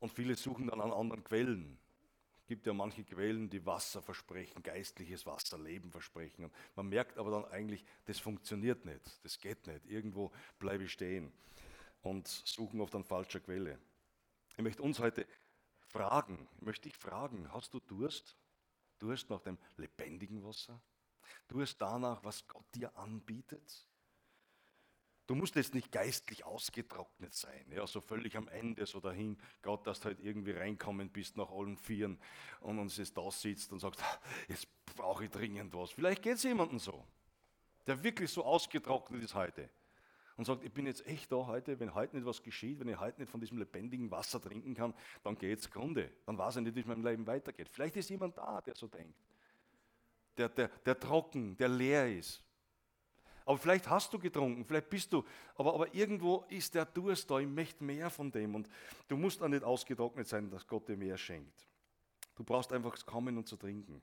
Und 0.00 0.10
viele 0.10 0.34
suchen 0.34 0.66
dann 0.66 0.80
an 0.80 0.92
anderen 0.92 1.22
Quellen. 1.22 1.78
Es 2.40 2.46
gibt 2.46 2.66
ja 2.66 2.72
manche 2.72 3.04
Quellen, 3.04 3.48
die 3.48 3.64
Wasser 3.64 4.02
versprechen, 4.02 4.62
geistliches 4.62 5.24
Wasser, 5.26 5.58
Leben 5.58 5.92
versprechen. 5.92 6.46
Und 6.46 6.52
man 6.74 6.88
merkt 6.88 7.18
aber 7.18 7.30
dann 7.30 7.44
eigentlich, 7.44 7.84
das 8.06 8.18
funktioniert 8.18 8.84
nicht, 8.84 9.02
das 9.22 9.38
geht 9.38 9.66
nicht. 9.66 9.86
Irgendwo 9.86 10.32
bleibe 10.58 10.84
ich 10.84 10.92
stehen 10.92 11.30
und 12.02 12.26
suchen 12.26 12.80
oft 12.80 12.94
an 12.94 13.04
falscher 13.04 13.40
Quelle. 13.40 13.78
Ich 14.56 14.64
möchte 14.64 14.82
uns 14.82 14.98
heute 14.98 15.26
fragen, 15.86 16.48
ich 16.56 16.62
möchte 16.62 16.88
dich 16.88 16.96
fragen, 16.96 17.52
hast 17.52 17.72
du 17.74 17.80
Durst? 17.80 18.36
Durst 18.98 19.30
nach 19.30 19.40
dem 19.40 19.58
lebendigen 19.76 20.42
Wasser? 20.42 20.80
Durst 21.48 21.80
danach, 21.80 22.22
was 22.24 22.46
Gott 22.46 22.64
dir 22.74 22.96
anbietet? 22.96 23.86
Du 25.26 25.36
musst 25.36 25.54
jetzt 25.54 25.74
nicht 25.74 25.92
geistlich 25.92 26.44
ausgetrocknet 26.44 27.32
sein, 27.34 27.70
ja, 27.70 27.86
so 27.86 28.00
völlig 28.00 28.36
am 28.36 28.48
Ende, 28.48 28.84
so 28.84 28.98
dahin, 28.98 29.38
Gott, 29.62 29.86
dass 29.86 30.00
du 30.00 30.06
halt 30.06 30.18
irgendwie 30.18 30.50
reinkommen 30.50 31.08
bist 31.08 31.36
nach 31.36 31.50
allen 31.50 31.76
Vieren 31.76 32.18
und 32.58 32.80
uns 32.80 32.96
jetzt 32.96 33.16
da 33.16 33.30
sitzt 33.30 33.70
und 33.72 33.78
sagst, 33.78 34.02
jetzt 34.48 34.66
brauche 34.86 35.24
ich 35.24 35.30
dringend 35.30 35.72
was. 35.72 35.92
Vielleicht 35.92 36.22
geht 36.22 36.34
es 36.34 36.42
jemandem 36.42 36.80
so, 36.80 37.06
der 37.86 38.02
wirklich 38.02 38.28
so 38.32 38.44
ausgetrocknet 38.44 39.22
ist 39.22 39.36
heute 39.36 39.70
und 40.36 40.46
sagt, 40.46 40.64
ich 40.64 40.72
bin 40.72 40.86
jetzt 40.86 41.06
echt 41.06 41.30
da 41.30 41.46
heute, 41.46 41.78
wenn 41.78 41.94
heute 41.94 42.16
nicht 42.16 42.26
was 42.26 42.42
geschieht, 42.42 42.80
wenn 42.80 42.88
ich 42.88 42.98
heute 42.98 43.20
nicht 43.20 43.30
von 43.30 43.40
diesem 43.40 43.58
lebendigen 43.58 44.10
Wasser 44.10 44.40
trinken 44.40 44.74
kann, 44.74 44.94
dann 45.22 45.36
geht 45.36 45.60
es 45.60 45.70
Grunde. 45.70 46.10
Dann 46.26 46.38
weiß 46.38 46.56
ich 46.56 46.62
nicht, 46.62 46.74
wie 46.74 46.80
es 46.80 46.86
meinem 46.86 47.04
Leben 47.04 47.26
weitergeht. 47.26 47.68
Vielleicht 47.68 47.94
ist 47.96 48.10
jemand 48.10 48.36
da, 48.36 48.60
der 48.62 48.74
so 48.74 48.88
denkt. 48.88 49.14
Der, 50.40 50.48
der, 50.48 50.68
der 50.86 50.98
trocken, 50.98 51.54
der 51.58 51.68
leer 51.68 52.10
ist. 52.16 52.42
Aber 53.44 53.58
vielleicht 53.58 53.90
hast 53.90 54.12
du 54.12 54.18
getrunken, 54.18 54.64
vielleicht 54.64 54.88
bist 54.88 55.12
du, 55.12 55.22
aber, 55.56 55.74
aber 55.74 55.94
irgendwo 55.94 56.44
ist 56.48 56.74
der 56.74 56.86
Durst 56.86 57.30
da, 57.30 57.40
ich 57.40 57.48
möchte 57.48 57.84
mehr 57.84 58.08
von 58.08 58.30
dem. 58.30 58.54
Und 58.54 58.70
du 59.08 59.18
musst 59.18 59.42
auch 59.42 59.48
nicht 59.48 59.64
ausgetrocknet 59.64 60.26
sein, 60.26 60.48
dass 60.50 60.66
Gott 60.66 60.88
dir 60.88 60.96
mehr 60.96 61.18
schenkt. 61.18 61.66
Du 62.36 62.44
brauchst 62.44 62.72
einfach 62.72 63.04
kommen 63.04 63.36
und 63.36 63.46
zu 63.46 63.56
trinken. 63.56 64.00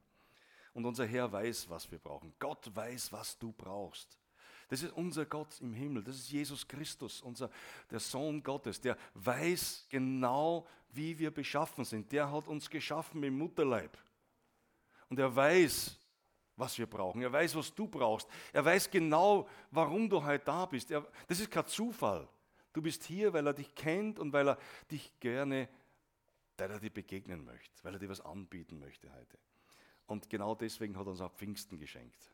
Und 0.74 0.86
unser 0.86 1.08
Herr 1.08 1.32
weiß, 1.32 1.70
was 1.70 1.90
wir 1.90 1.98
brauchen. 1.98 2.34
Gott 2.38 2.70
weiß, 2.76 3.12
was 3.12 3.40
du 3.40 3.52
brauchst. 3.52 4.20
Das 4.68 4.84
ist 4.84 4.92
unser 4.94 5.26
Gott 5.26 5.60
im 5.62 5.74
Himmel. 5.74 6.04
Das 6.04 6.18
ist 6.18 6.30
Jesus 6.30 6.68
Christus, 6.68 7.22
unser, 7.22 7.50
der 7.90 8.00
Sohn 8.00 8.44
Gottes. 8.44 8.80
Der 8.80 8.96
weiß 9.16 9.88
genau, 9.90 10.68
wie 10.90 11.18
wir 11.18 11.32
beschaffen 11.32 11.84
sind. 11.84 12.12
Der 12.12 12.32
hat 12.32 12.48
uns 12.48 12.70
geschaffen 12.70 13.24
im 13.24 13.38
Mutterleib. 13.38 13.98
Und 15.10 15.20
er 15.20 15.34
weiß, 15.34 15.98
was 16.58 16.78
wir 16.78 16.88
brauchen. 16.88 17.22
Er 17.22 17.32
weiß, 17.32 17.56
was 17.56 17.74
du 17.74 17.88
brauchst. 17.88 18.28
Er 18.52 18.66
weiß 18.66 18.90
genau, 18.90 19.48
warum 19.72 20.10
du 20.10 20.24
heute 20.24 20.44
da 20.44 20.66
bist. 20.66 20.92
Er, 20.92 21.08
das 21.28 21.40
ist 21.40 21.52
kein 21.52 21.68
Zufall. 21.68 22.28
Du 22.74 22.82
bist 22.82 23.04
hier, 23.04 23.32
weil 23.32 23.48
er 23.48 23.54
dich 23.54 23.74
kennt 23.74 24.20
und 24.20 24.34
weil 24.34 24.50
er 24.50 24.58
dich 24.92 25.18
gerne, 25.20 25.70
weil 26.58 26.72
er 26.72 26.80
dir 26.80 26.90
begegnen 26.90 27.46
möchte, 27.46 27.84
weil 27.84 27.94
er 27.94 28.00
dir 28.00 28.10
was 28.10 28.22
anbieten 28.22 28.80
möchte 28.80 29.12
heute. 29.14 29.38
Und 30.08 30.30
genau 30.30 30.56
deswegen 30.56 30.98
hat 30.98 31.06
er 31.06 31.12
uns 31.12 31.22
auch 31.22 31.34
Pfingsten 31.34 31.78
geschenkt. 31.78 32.32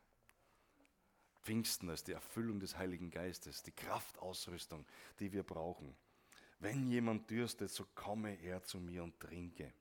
Pfingsten 1.41 1.89
als 1.89 2.03
die 2.03 2.13
Erfüllung 2.13 2.59
des 2.59 2.77
Heiligen 2.77 3.11
Geistes, 3.11 3.63
die 3.63 3.71
Kraftausrüstung, 3.71 4.85
die 5.19 5.33
wir 5.33 5.43
brauchen. 5.43 5.95
Wenn 6.59 6.87
jemand 6.87 7.29
dürstet, 7.29 7.71
so 7.71 7.85
komme 7.93 8.41
er 8.41 8.63
zu 8.63 8.79
mir 8.79 9.03
und 9.03 9.19
trinke. 9.19 9.73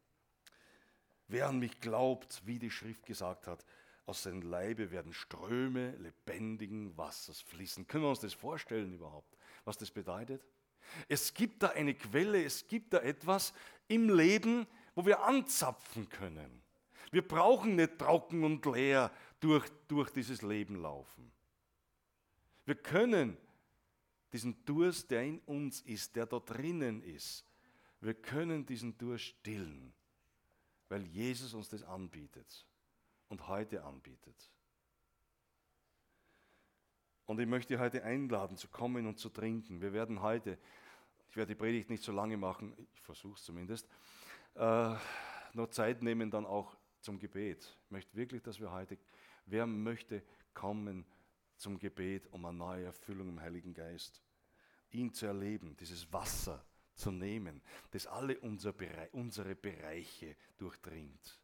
Wer 1.28 1.48
an 1.48 1.60
mich 1.60 1.80
glaubt, 1.80 2.42
wie 2.44 2.58
die 2.58 2.70
Schrift 2.70 3.06
gesagt 3.06 3.46
hat, 3.46 3.64
aus 4.06 4.24
seinem 4.24 4.42
Leibe 4.42 4.90
werden 4.90 5.12
Ströme 5.12 5.96
lebendigen 5.96 6.96
Wassers 6.96 7.40
fließen. 7.40 7.86
Können 7.86 8.04
wir 8.04 8.10
uns 8.10 8.20
das 8.20 8.34
vorstellen 8.34 8.92
überhaupt, 8.92 9.36
was 9.64 9.78
das 9.78 9.90
bedeutet? 9.90 10.44
Es 11.08 11.32
gibt 11.32 11.62
da 11.62 11.68
eine 11.68 11.94
Quelle, 11.94 12.44
es 12.44 12.66
gibt 12.66 12.92
da 12.92 12.98
etwas 12.98 13.54
im 13.88 14.10
Leben, 14.10 14.66
wo 14.94 15.06
wir 15.06 15.22
anzapfen 15.22 16.08
können. 16.08 16.62
Wir 17.10 17.26
brauchen 17.26 17.76
nicht 17.76 17.98
trocken 17.98 18.42
und 18.44 18.64
leer 18.66 19.10
durch, 19.40 19.68
durch 19.88 20.10
dieses 20.10 20.42
Leben 20.42 20.76
laufen. 20.76 21.30
Wir 22.64 22.74
können 22.74 23.36
diesen 24.32 24.64
Durst, 24.64 25.10
der 25.10 25.24
in 25.24 25.38
uns 25.40 25.80
ist, 25.82 26.16
der 26.16 26.26
da 26.26 26.40
drinnen 26.40 27.02
ist, 27.02 27.44
wir 28.00 28.14
können 28.14 28.66
diesen 28.66 28.98
Durst 28.98 29.24
stillen, 29.24 29.92
weil 30.88 31.06
Jesus 31.06 31.54
uns 31.54 31.68
das 31.68 31.84
anbietet 31.84 32.66
und 33.32 33.48
heute 33.48 33.82
anbietet. 33.82 34.52
Und 37.24 37.40
ich 37.40 37.46
möchte 37.46 37.78
heute 37.78 38.04
einladen, 38.04 38.58
zu 38.58 38.68
kommen 38.68 39.06
und 39.06 39.18
zu 39.18 39.30
trinken. 39.30 39.80
Wir 39.80 39.94
werden 39.94 40.20
heute, 40.20 40.58
ich 41.30 41.36
werde 41.36 41.54
die 41.54 41.58
Predigt 41.58 41.88
nicht 41.88 42.02
so 42.02 42.12
lange 42.12 42.36
machen, 42.36 42.76
ich 42.94 43.00
versuche 43.00 43.36
es 43.36 43.44
zumindest, 43.44 43.88
äh, 44.54 44.94
noch 45.54 45.68
Zeit 45.70 46.02
nehmen 46.02 46.30
dann 46.30 46.44
auch 46.44 46.76
zum 47.00 47.18
Gebet. 47.18 47.74
Ich 47.86 47.90
möchte 47.90 48.14
wirklich, 48.14 48.42
dass 48.42 48.60
wir 48.60 48.70
heute, 48.70 48.98
wer 49.46 49.66
möchte 49.66 50.22
kommen 50.52 51.06
zum 51.56 51.78
Gebet 51.78 52.26
um 52.32 52.44
eine 52.44 52.58
neue 52.58 52.84
Erfüllung 52.84 53.30
im 53.30 53.40
Heiligen 53.40 53.72
Geist, 53.72 54.22
ihn 54.90 55.10
zu 55.14 55.24
erleben, 55.24 55.74
dieses 55.78 56.12
Wasser 56.12 56.62
zu 56.96 57.10
nehmen, 57.10 57.62
das 57.92 58.06
alle 58.06 58.38
unsere 58.40 59.54
Bereiche 59.54 60.36
durchdringt. 60.58 61.41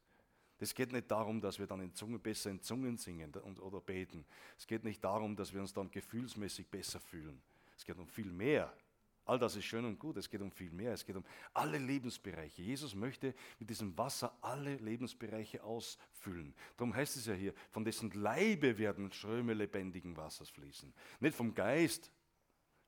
Es 0.61 0.75
geht 0.75 0.93
nicht 0.93 1.11
darum, 1.11 1.41
dass 1.41 1.59
wir 1.59 1.67
dann 1.67 1.81
in 1.81 1.95
Zungen 1.95 2.21
besser 2.21 2.51
in 2.51 2.61
Zungen 2.61 2.97
singen 2.97 3.33
oder 3.61 3.81
beten. 3.81 4.25
Es 4.57 4.67
geht 4.67 4.85
nicht 4.85 5.03
darum, 5.05 5.37
dass 5.37 5.53
wir 5.53 5.61
uns 5.61 5.73
dann 5.73 5.91
gefühlsmäßig 5.91 6.67
besser 6.69 7.01
fühlen. 7.01 7.41
Es 7.77 7.85
geht 7.85 7.99
um 7.99 8.09
viel 8.09 8.33
mehr. 8.33 8.73
All 9.29 9.39
das 9.39 9.57
ist 9.57 9.67
schön 9.67 9.85
und 9.85 9.99
gut. 9.99 10.17
Es 10.17 10.31
geht 10.31 10.41
um 10.41 10.51
viel 10.51 10.71
mehr. 10.71 10.95
Es 10.95 11.05
geht 11.05 11.15
um 11.15 11.25
alle 11.53 11.77
Lebensbereiche. 11.77 12.63
Jesus 12.63 12.95
möchte 12.95 13.35
mit 13.59 13.69
diesem 13.69 13.97
Wasser 13.99 14.37
alle 14.41 14.77
Lebensbereiche 14.77 15.63
ausfüllen. 15.63 16.55
Darum 16.79 16.95
heißt 16.95 17.17
es 17.17 17.27
ja 17.27 17.35
hier, 17.35 17.53
von 17.71 17.85
dessen 17.85 18.11
Leibe 18.13 18.79
werden 18.79 19.13
Ströme 19.13 19.53
lebendigen 19.53 20.17
Wassers 20.17 20.49
fließen. 20.49 20.95
Nicht 21.21 21.37
vom 21.37 21.55
Geist, 21.55 22.11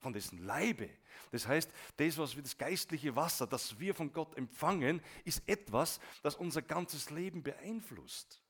von 0.01 0.13
dessen 0.13 0.45
Leibe. 0.45 0.89
Das 1.31 1.47
heißt, 1.47 1.71
das, 1.97 2.19
was 2.19 2.35
wir, 2.35 2.43
das 2.43 2.59
geistliche 2.59 3.15
Wasser, 3.15 3.47
das 3.47 3.79
wir 3.79 3.95
von 3.95 4.13
Gott 4.13 4.37
empfangen, 4.37 5.01
ist 5.25 5.43
etwas, 5.47 6.01
das 6.23 6.35
unser 6.35 6.63
ganzes 6.63 7.11
Leben 7.11 7.43
beeinflusst. 7.43 8.43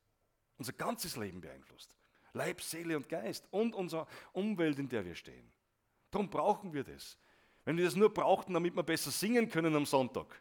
Unser 0.57 0.73
ganzes 0.73 1.17
Leben 1.17 1.41
beeinflusst. 1.41 1.95
Leib, 2.33 2.61
Seele 2.63 2.97
und 2.97 3.09
Geist 3.09 3.47
und 3.51 3.75
unsere 3.75 4.07
Umwelt, 4.33 4.79
in 4.79 4.89
der 4.89 5.05
wir 5.05 5.15
stehen. 5.15 5.51
Darum 6.11 6.31
brauchen 6.31 6.73
wir 6.73 6.85
das. 6.85 7.19
Wenn 7.65 7.77
wir 7.77 7.85
das 7.85 7.97
nur 7.97 8.13
brauchten, 8.13 8.55
damit 8.55 8.75
wir 8.75 8.83
besser 8.83 9.11
singen 9.11 9.49
können 9.49 9.75
am 9.75 9.87
Sonntag 9.87 10.41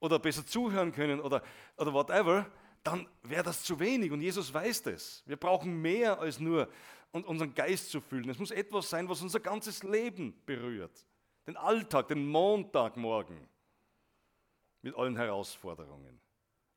oder 0.00 0.18
besser 0.18 0.46
zuhören 0.46 0.92
können 0.92 1.20
oder, 1.20 1.42
oder 1.76 1.92
whatever, 1.92 2.50
dann 2.82 3.08
wäre 3.22 3.42
das 3.42 3.62
zu 3.62 3.80
wenig 3.80 4.12
und 4.12 4.20
Jesus 4.20 4.52
weiß 4.52 4.82
das. 4.82 5.22
Wir 5.26 5.36
brauchen 5.36 5.80
mehr 5.80 6.20
als 6.20 6.38
nur 6.38 6.68
und 7.12 7.26
unseren 7.26 7.54
Geist 7.54 7.90
zu 7.90 8.00
füllen. 8.00 8.28
Es 8.28 8.38
muss 8.38 8.50
etwas 8.50 8.90
sein, 8.90 9.08
was 9.08 9.22
unser 9.22 9.40
ganzes 9.40 9.82
Leben 9.82 10.34
berührt. 10.44 11.06
Den 11.46 11.56
Alltag, 11.56 12.08
den 12.08 12.26
Montagmorgen 12.26 13.48
mit 14.82 14.94
allen 14.94 15.16
Herausforderungen. 15.16 16.20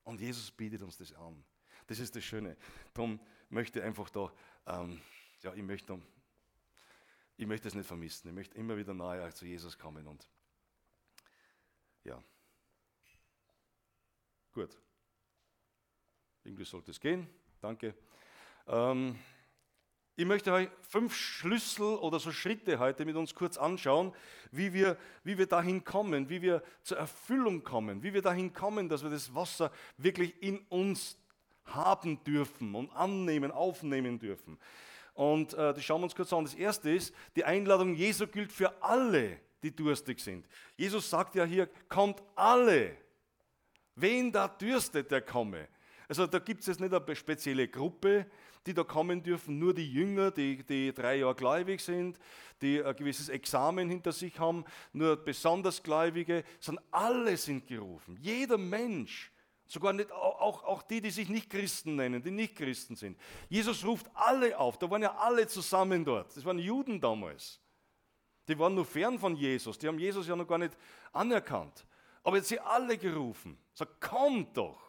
Und 0.03 0.21
Jesus 0.21 0.51
bietet 0.51 0.81
uns 0.81 0.97
das 0.97 1.13
an. 1.13 1.43
Das 1.87 1.99
ist 1.99 2.15
das 2.15 2.23
Schöne. 2.23 2.55
Darum 2.93 3.19
möchte 3.49 3.79
ich 3.79 3.85
einfach 3.85 4.09
da, 4.09 4.31
ähm, 4.67 5.01
ja, 5.41 5.53
ich 5.53 5.63
möchte, 5.63 5.99
ich 7.37 7.47
möchte 7.47 7.67
es 7.67 7.75
nicht 7.75 7.87
vermissen. 7.87 8.27
Ich 8.29 8.33
möchte 8.33 8.57
immer 8.57 8.77
wieder 8.77 8.93
nahe 8.93 9.33
zu 9.33 9.45
Jesus 9.45 9.77
kommen 9.77 10.07
und 10.07 10.29
ja. 12.03 12.23
Gut. 14.53 14.77
Irgendwie 16.43 16.65
sollte 16.65 16.91
es 16.91 16.99
gehen. 16.99 17.27
Danke. 17.61 17.95
Ähm, 18.67 19.19
ich 20.19 20.25
möchte 20.25 20.51
euch 20.51 20.67
fünf 20.81 21.15
Schlüssel 21.15 21.95
oder 21.95 22.19
so 22.19 22.33
Schritte 22.33 22.77
heute 22.77 23.05
mit 23.05 23.15
uns 23.15 23.33
kurz 23.33 23.57
anschauen, 23.57 24.13
wie 24.51 24.73
wir, 24.73 24.97
wie 25.23 25.37
wir 25.37 25.47
dahin 25.47 25.85
kommen, 25.85 26.27
wie 26.27 26.41
wir 26.41 26.61
zur 26.83 26.97
Erfüllung 26.97 27.63
kommen, 27.63 28.03
wie 28.03 28.13
wir 28.13 28.21
dahin 28.21 28.51
kommen, 28.51 28.89
dass 28.89 29.01
wir 29.01 29.09
das 29.09 29.33
Wasser 29.33 29.71
wirklich 29.95 30.43
in 30.43 30.57
uns 30.67 31.17
haben 31.63 32.21
dürfen 32.25 32.75
und 32.75 32.91
annehmen, 32.91 33.49
aufnehmen 33.49 34.19
dürfen. 34.19 34.57
Und 35.13 35.53
äh, 35.53 35.73
das 35.73 35.85
schauen 35.85 36.01
wir 36.01 36.05
uns 36.05 36.15
kurz 36.15 36.33
an. 36.33 36.43
Das 36.43 36.53
erste 36.53 36.91
ist, 36.91 37.15
die 37.37 37.45
Einladung 37.45 37.95
Jesu 37.95 38.27
gilt 38.27 38.51
für 38.51 38.83
alle, 38.83 39.39
die 39.63 39.73
durstig 39.73 40.19
sind. 40.19 40.49
Jesus 40.75 41.09
sagt 41.09 41.35
ja 41.35 41.45
hier, 41.45 41.69
kommt 41.87 42.21
alle. 42.35 42.97
Wen 43.95 44.33
da 44.33 44.49
dürstet, 44.49 45.11
der 45.11 45.21
komme. 45.21 45.69
Also 46.09 46.27
da 46.27 46.39
gibt 46.39 46.59
es 46.59 46.67
jetzt 46.67 46.81
nicht 46.81 46.93
eine 46.93 47.15
spezielle 47.15 47.69
Gruppe, 47.69 48.25
die 48.69 48.75
da 48.75 48.83
kommen 48.83 49.23
dürfen, 49.23 49.57
nur 49.57 49.73
die 49.73 49.91
Jünger, 49.91 50.29
die, 50.29 50.63
die 50.63 50.93
drei 50.93 51.15
Jahre 51.17 51.33
gläubig 51.33 51.81
sind, 51.81 52.19
die 52.61 52.83
ein 52.83 52.95
gewisses 52.95 53.27
Examen 53.27 53.89
hinter 53.89 54.11
sich 54.11 54.39
haben, 54.39 54.63
nur 54.93 55.15
besonders 55.17 55.81
Gläubige, 55.81 56.43
sondern 56.59 56.85
alle 56.91 57.35
sind 57.35 57.65
gerufen. 57.65 58.15
Jeder 58.21 58.59
Mensch, 58.59 59.31
sogar 59.65 59.93
nicht, 59.93 60.11
auch, 60.11 60.63
auch 60.63 60.83
die, 60.83 61.01
die 61.01 61.09
sich 61.09 61.29
nicht 61.29 61.49
Christen 61.49 61.95
nennen, 61.95 62.21
die 62.21 62.29
nicht 62.29 62.55
Christen 62.55 62.95
sind. 62.95 63.17
Jesus 63.49 63.83
ruft 63.83 64.05
alle 64.13 64.57
auf, 64.57 64.77
da 64.77 64.89
waren 64.89 65.01
ja 65.01 65.15
alle 65.15 65.47
zusammen 65.47 66.05
dort. 66.05 66.37
Das 66.37 66.45
waren 66.45 66.59
Juden 66.59 67.01
damals. 67.01 67.59
Die 68.47 68.57
waren 68.57 68.75
nur 68.75 68.85
fern 68.85 69.17
von 69.17 69.35
Jesus, 69.35 69.79
die 69.79 69.87
haben 69.87 69.99
Jesus 69.99 70.27
ja 70.27 70.35
noch 70.35 70.47
gar 70.47 70.59
nicht 70.59 70.77
anerkannt. 71.11 71.85
Aber 72.21 72.37
jetzt 72.37 72.49
sie 72.49 72.59
alle 72.59 72.99
gerufen. 72.99 73.57
Sagt, 73.73 73.99
kommt 73.99 74.55
doch. 74.55 74.79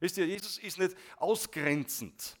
Wisst 0.00 0.18
ihr, 0.18 0.26
Jesus 0.26 0.58
ist 0.58 0.78
nicht 0.78 0.96
ausgrenzend. 1.18 2.36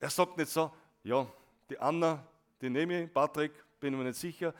Er 0.00 0.10
sagt 0.10 0.36
nicht 0.38 0.50
so, 0.50 0.72
ja, 1.04 1.30
die 1.68 1.78
Anna, 1.78 2.26
die 2.60 2.70
nehme 2.70 3.04
ich, 3.04 3.12
Patrick, 3.12 3.52
bin 3.78 3.96
mir 3.96 4.04
nicht 4.04 4.18
sicher. 4.18 4.54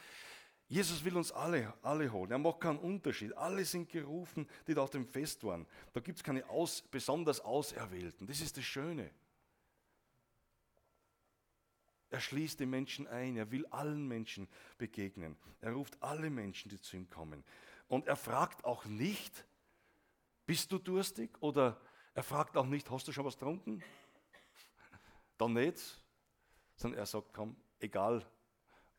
Jesus 0.69 1.03
will 1.05 1.17
uns 1.17 1.33
alle, 1.33 1.75
alle 1.83 2.13
holen. 2.13 2.31
Er 2.31 2.39
macht 2.39 2.61
keinen 2.61 2.79
Unterschied. 2.79 3.37
Alle 3.37 3.65
sind 3.65 3.89
gerufen, 3.89 4.49
die 4.69 4.75
da 4.75 4.83
auf 4.83 4.91
dem 4.91 5.05
Fest 5.05 5.43
waren. 5.43 5.67
Da 5.93 6.01
gibt 6.01 6.19
es 6.19 6.23
keine 6.25 6.49
aus, 6.49 6.83
besonders 6.83 7.41
Auserwählten. 7.41 8.27
Das 8.27 8.41
ist 8.41 8.57
das 8.57 8.65
Schöne. 8.65 9.11
Er 12.11 12.21
schließt 12.21 12.61
die 12.61 12.67
Menschen 12.67 13.09
ein. 13.09 13.37
Er 13.37 13.51
will 13.51 13.67
allen 13.67 14.07
Menschen 14.07 14.47
begegnen. 14.79 15.37
Er 15.61 15.73
ruft 15.73 16.01
alle 16.01 16.31
Menschen, 16.31 16.69
die 16.69 16.81
zu 16.81 16.97
ihm 16.97 17.11
kommen. 17.11 17.43
Und 17.89 18.07
er 18.07 18.17
fragt 18.17 18.65
auch 18.65 18.85
nicht, 18.85 19.45
bist 20.47 20.71
du 20.71 20.79
durstig? 20.79 21.31
Oder 21.41 21.81
er 22.15 22.23
fragt 22.23 22.57
auch 22.57 22.67
nicht, 22.67 22.91
hast 22.91 23.09
du 23.09 23.13
schon 23.13 23.25
was 23.25 23.35
getrunken? 23.37 23.83
Dann 25.41 25.55
nicht, 25.55 25.99
sondern 26.77 26.99
er 26.99 27.07
sagt, 27.07 27.33
komm, 27.33 27.57
egal, 27.79 28.27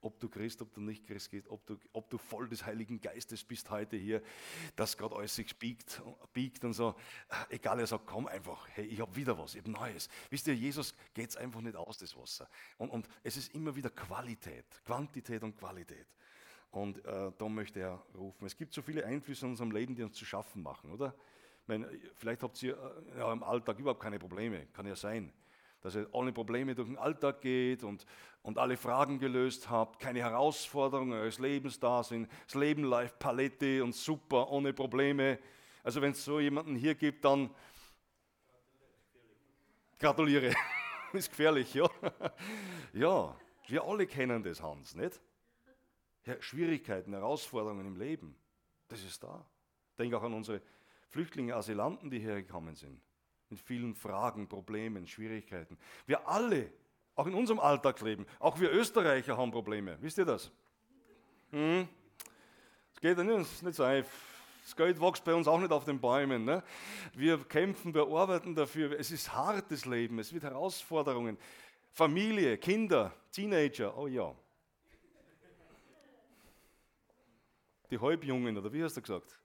ob 0.02 0.20
du 0.20 0.28
Christ, 0.28 0.60
ob 0.64 0.74
du 0.74 0.82
nicht 0.82 1.06
Christ 1.06 1.30
bist, 1.30 1.48
ob 1.48 1.64
du, 1.68 1.78
ob 1.94 2.10
du 2.10 2.18
voll 2.18 2.50
des 2.50 2.66
Heiligen 2.66 3.00
Geistes 3.00 3.44
bist 3.44 3.70
heute 3.70 3.96
hier, 3.96 4.24
dass 4.76 4.98
gerade 4.98 5.16
alles 5.16 5.36
sich 5.36 5.56
biegt, 5.56 6.02
biegt 6.34 6.64
und 6.64 6.74
so. 6.74 6.96
Egal, 7.50 7.80
er 7.80 7.86
sagt, 7.86 8.08
komm 8.08 8.26
einfach, 8.26 8.68
hey, 8.70 8.86
ich 8.86 9.00
habe 9.00 9.16
wieder 9.16 9.38
was, 9.38 9.54
ich 9.54 9.62
habe 9.62 9.70
Neues. 9.70 10.10
Wisst 10.32 10.48
ihr, 10.48 10.56
Jesus 10.56 10.96
geht 11.14 11.30
es 11.30 11.38
einfach 11.38 11.62
nicht 11.62 11.76
aus, 11.76 12.00
das 12.00 12.18
Wasser. 12.18 12.50
Und, 12.80 12.90
und 12.90 13.08
es 13.22 13.38
ist 13.38 13.54
immer 13.54 13.76
wieder 13.76 13.92
Qualität, 13.92 14.66
Quantität 14.84 15.44
und 15.44 15.56
Qualität. 15.56 16.08
Und 16.72 17.06
äh, 17.06 17.32
da 17.38 17.50
möchte 17.50 17.82
er 17.82 18.04
rufen. 18.16 18.48
Es 18.48 18.58
gibt 18.58 18.74
so 18.74 18.82
viele 18.82 19.06
Einflüsse 19.06 19.46
in 19.46 19.52
unserem 19.52 19.70
Leben, 19.70 19.94
die 19.94 20.02
uns 20.02 20.18
zu 20.18 20.26
schaffen 20.26 20.64
machen, 20.64 20.92
oder? 20.92 21.14
Ich 21.62 21.68
meine, 21.68 21.88
vielleicht 22.16 22.42
habt 22.42 22.64
ihr 22.64 22.76
äh, 23.14 23.20
ja, 23.20 23.32
im 23.32 23.44
Alltag 23.44 23.78
überhaupt 23.78 24.02
keine 24.02 24.18
Probleme, 24.18 24.66
kann 24.74 24.88
ja 24.88 24.96
sein 24.96 25.32
dass 25.82 25.96
ihr 25.96 26.08
ohne 26.12 26.32
Probleme 26.32 26.76
durch 26.76 26.88
den 26.88 26.98
Alltag 26.98 27.42
geht 27.42 27.84
und, 27.84 28.06
und 28.44 28.58
alle 28.58 28.78
Fragen 28.78 29.20
gelöst 29.20 29.70
habt, 29.70 30.00
keine 30.00 30.20
Herausforderungen 30.20 31.14
eures 31.14 31.40
Lebens 31.40 31.80
da 31.80 32.04
sind, 32.04 32.30
das 32.46 32.56
Leben 32.56 32.84
läuft 32.84 33.20
Palette 33.20 33.84
und 33.84 33.94
super, 33.94 34.50
ohne 34.50 34.74
Probleme. 34.74 35.40
Also 35.84 36.02
wenn 36.02 36.12
es 36.12 36.24
so 36.24 36.40
jemanden 36.40 36.76
hier 36.76 36.96
gibt, 36.96 37.26
dann 37.26 37.50
gratuliere. 40.00 40.54
ist 41.14 41.30
gefährlich, 41.30 41.74
ja. 41.74 41.90
ja, 42.94 43.36
wir 43.68 43.84
alle 43.84 44.06
kennen 44.06 44.44
das, 44.44 44.62
Hans, 44.62 44.96
nicht? 44.96 45.20
Ja, 46.26 46.40
Schwierigkeiten, 46.40 47.14
Herausforderungen 47.14 47.88
im 47.88 47.96
Leben, 47.96 48.36
das 48.88 49.04
ist 49.04 49.24
da. 49.24 49.44
Denk 49.98 50.14
auch 50.14 50.22
an 50.22 50.34
unsere 50.34 50.62
Flüchtlinge, 51.10 51.56
Asylanten, 51.56 52.12
die 52.12 52.20
hergekommen 52.20 52.76
sind 52.76 53.02
mit 53.52 53.60
vielen 53.60 53.96
Fragen, 53.96 54.48
Problemen, 54.48 55.08
Schwierigkeiten. 55.08 55.78
Wir 56.06 56.28
alle, 56.28 56.72
auch 57.16 57.28
in 57.28 57.34
unserem 57.34 57.60
Alltagsleben, 57.60 58.26
auch 58.40 58.60
wir 58.60 58.72
Österreicher 58.72 59.38
haben 59.38 59.52
Probleme. 59.52 59.98
Wisst 60.02 60.18
ihr 60.18 60.26
das? 60.26 60.52
Hm? 61.52 61.88
Es 62.94 63.02
geht 63.02 63.18
nicht, 63.18 63.64
nicht 63.64 63.76
so 63.76 63.84
einfach. 63.84 64.12
Das 64.64 64.76
Geld 64.76 65.02
wächst 65.02 65.24
bei 65.26 65.34
uns 65.34 65.48
auch 65.48 65.60
nicht 65.60 65.72
auf 65.72 65.86
den 65.86 66.00
Bäumen. 66.00 66.46
Ne? 66.46 66.64
Wir 67.14 67.38
kämpfen, 67.44 67.94
wir 67.94 68.08
arbeiten 68.08 68.56
dafür. 68.56 68.98
Es 68.98 69.12
ist 69.12 69.34
hartes 69.34 69.86
Leben, 69.86 70.20
es 70.20 70.32
wird 70.32 70.44
Herausforderungen. 70.44 71.38
Familie, 71.92 72.58
Kinder, 72.58 73.14
Teenager, 73.32 73.98
oh 73.98 74.08
ja. 74.08 74.34
Die 77.90 78.00
Halbjungen, 78.00 78.58
oder 78.58 78.72
wie 78.72 78.84
hast 78.84 78.96
du 78.96 79.02
gesagt? 79.02 79.38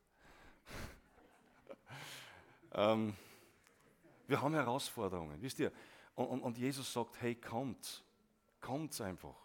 ähm, 2.75 3.15
wir 4.27 4.41
haben 4.41 4.55
Herausforderungen, 4.55 5.41
wisst 5.41 5.59
ihr? 5.59 5.73
Und, 6.15 6.27
und, 6.27 6.41
und 6.43 6.59
Jesus 6.59 6.93
sagt, 6.93 7.21
hey, 7.21 7.35
kommt, 7.35 8.05
kommt 8.61 8.99
einfach. 9.01 9.37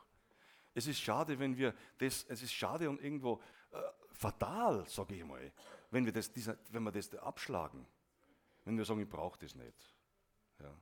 Es 0.73 0.87
ist 0.87 0.99
schade, 0.99 1.37
wenn 1.37 1.57
wir 1.57 1.75
das, 1.97 2.25
es 2.29 2.41
ist 2.41 2.53
schade 2.53 2.89
und 2.89 3.01
irgendwo 3.01 3.41
äh, 3.71 3.77
fatal, 4.13 4.87
sage 4.87 5.15
ich 5.15 5.25
mal, 5.25 5.51
wenn 5.91 6.05
wir 6.05 6.13
das, 6.13 6.31
dieser, 6.31 6.57
wenn 6.71 6.83
wir 6.83 6.91
das 6.91 7.13
abschlagen. 7.15 7.85
Wenn 8.63 8.77
wir 8.77 8.85
sagen, 8.85 9.01
ich 9.01 9.09
brauche 9.09 9.39
das 9.39 9.53
nicht. 9.55 9.95
Ja. 10.59 10.73